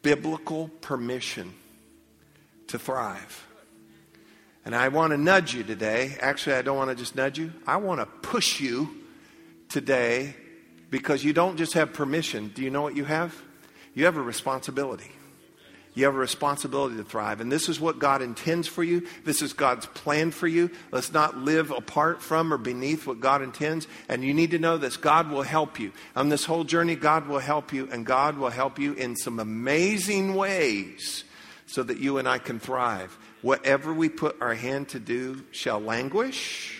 biblical 0.00 0.68
permission 0.80 1.52
to 2.68 2.78
thrive. 2.78 3.46
And 4.64 4.74
I 4.74 4.88
want 4.88 5.10
to 5.10 5.18
nudge 5.18 5.52
you 5.52 5.64
today. 5.64 6.16
Actually, 6.20 6.56
I 6.56 6.62
don't 6.62 6.78
want 6.78 6.88
to 6.88 6.96
just 6.96 7.14
nudge 7.14 7.38
you, 7.38 7.52
I 7.66 7.76
want 7.76 8.00
to 8.00 8.06
push 8.06 8.58
you 8.58 8.88
today 9.68 10.34
because 10.88 11.22
you 11.22 11.34
don't 11.34 11.58
just 11.58 11.74
have 11.74 11.92
permission. 11.92 12.52
Do 12.54 12.62
you 12.62 12.70
know 12.70 12.80
what 12.80 12.96
you 12.96 13.04
have? 13.04 13.36
You 13.92 14.06
have 14.06 14.16
a 14.16 14.22
responsibility. 14.22 15.10
You 15.94 16.04
have 16.04 16.14
a 16.14 16.18
responsibility 16.18 16.96
to 16.96 17.04
thrive. 17.04 17.40
And 17.40 17.50
this 17.50 17.68
is 17.68 17.80
what 17.80 17.98
God 17.98 18.22
intends 18.22 18.68
for 18.68 18.84
you. 18.84 19.06
This 19.24 19.42
is 19.42 19.52
God's 19.52 19.86
plan 19.86 20.30
for 20.30 20.46
you. 20.46 20.70
Let's 20.92 21.12
not 21.12 21.38
live 21.38 21.70
apart 21.72 22.22
from 22.22 22.52
or 22.52 22.58
beneath 22.58 23.06
what 23.06 23.20
God 23.20 23.42
intends. 23.42 23.88
And 24.08 24.22
you 24.22 24.32
need 24.32 24.52
to 24.52 24.58
know 24.58 24.78
this 24.78 24.96
God 24.96 25.30
will 25.30 25.42
help 25.42 25.80
you. 25.80 25.92
On 26.14 26.28
this 26.28 26.44
whole 26.44 26.64
journey, 26.64 26.94
God 26.94 27.26
will 27.26 27.40
help 27.40 27.72
you, 27.72 27.88
and 27.90 28.06
God 28.06 28.38
will 28.38 28.50
help 28.50 28.78
you 28.78 28.92
in 28.94 29.16
some 29.16 29.40
amazing 29.40 30.34
ways 30.34 31.24
so 31.66 31.82
that 31.82 31.98
you 31.98 32.18
and 32.18 32.28
I 32.28 32.38
can 32.38 32.60
thrive. 32.60 33.16
Whatever 33.42 33.92
we 33.92 34.08
put 34.08 34.40
our 34.40 34.54
hand 34.54 34.88
to 34.90 35.00
do 35.00 35.44
shall 35.50 35.80
languish 35.80 36.79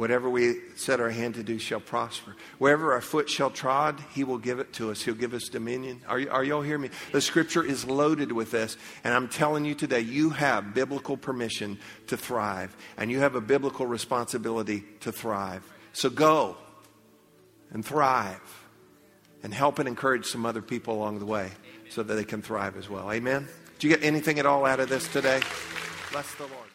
Whatever 0.00 0.30
we 0.30 0.54
set 0.76 0.98
our 0.98 1.10
hand 1.10 1.34
to 1.34 1.42
do 1.42 1.58
shall 1.58 1.78
prosper. 1.78 2.34
Wherever 2.56 2.94
our 2.94 3.02
foot 3.02 3.28
shall 3.28 3.50
trod, 3.50 4.02
he 4.14 4.24
will 4.24 4.38
give 4.38 4.58
it 4.58 4.72
to 4.72 4.90
us. 4.90 5.02
He'll 5.02 5.12
give 5.12 5.34
us 5.34 5.50
dominion. 5.50 6.00
Are, 6.08 6.18
are 6.30 6.42
y'all 6.42 6.62
hearing 6.62 6.80
me? 6.80 6.90
The 7.12 7.20
scripture 7.20 7.62
is 7.62 7.84
loaded 7.84 8.32
with 8.32 8.50
this. 8.50 8.78
And 9.04 9.12
I'm 9.12 9.28
telling 9.28 9.66
you 9.66 9.74
today, 9.74 10.00
you 10.00 10.30
have 10.30 10.72
biblical 10.72 11.18
permission 11.18 11.78
to 12.06 12.16
thrive. 12.16 12.74
And 12.96 13.10
you 13.10 13.18
have 13.18 13.34
a 13.34 13.42
biblical 13.42 13.84
responsibility 13.84 14.84
to 15.00 15.12
thrive. 15.12 15.70
So 15.92 16.08
go 16.08 16.56
and 17.70 17.84
thrive 17.84 18.40
and 19.42 19.52
help 19.52 19.80
and 19.80 19.86
encourage 19.86 20.24
some 20.24 20.46
other 20.46 20.62
people 20.62 20.94
along 20.94 21.18
the 21.18 21.26
way 21.26 21.50
so 21.90 22.02
that 22.02 22.14
they 22.14 22.24
can 22.24 22.40
thrive 22.40 22.78
as 22.78 22.88
well. 22.88 23.12
Amen? 23.12 23.46
Did 23.78 23.84
you 23.84 23.94
get 23.94 24.02
anything 24.02 24.38
at 24.38 24.46
all 24.46 24.64
out 24.64 24.80
of 24.80 24.88
this 24.88 25.06
today? 25.08 25.42
Bless 26.10 26.34
the 26.36 26.44
Lord. 26.44 26.69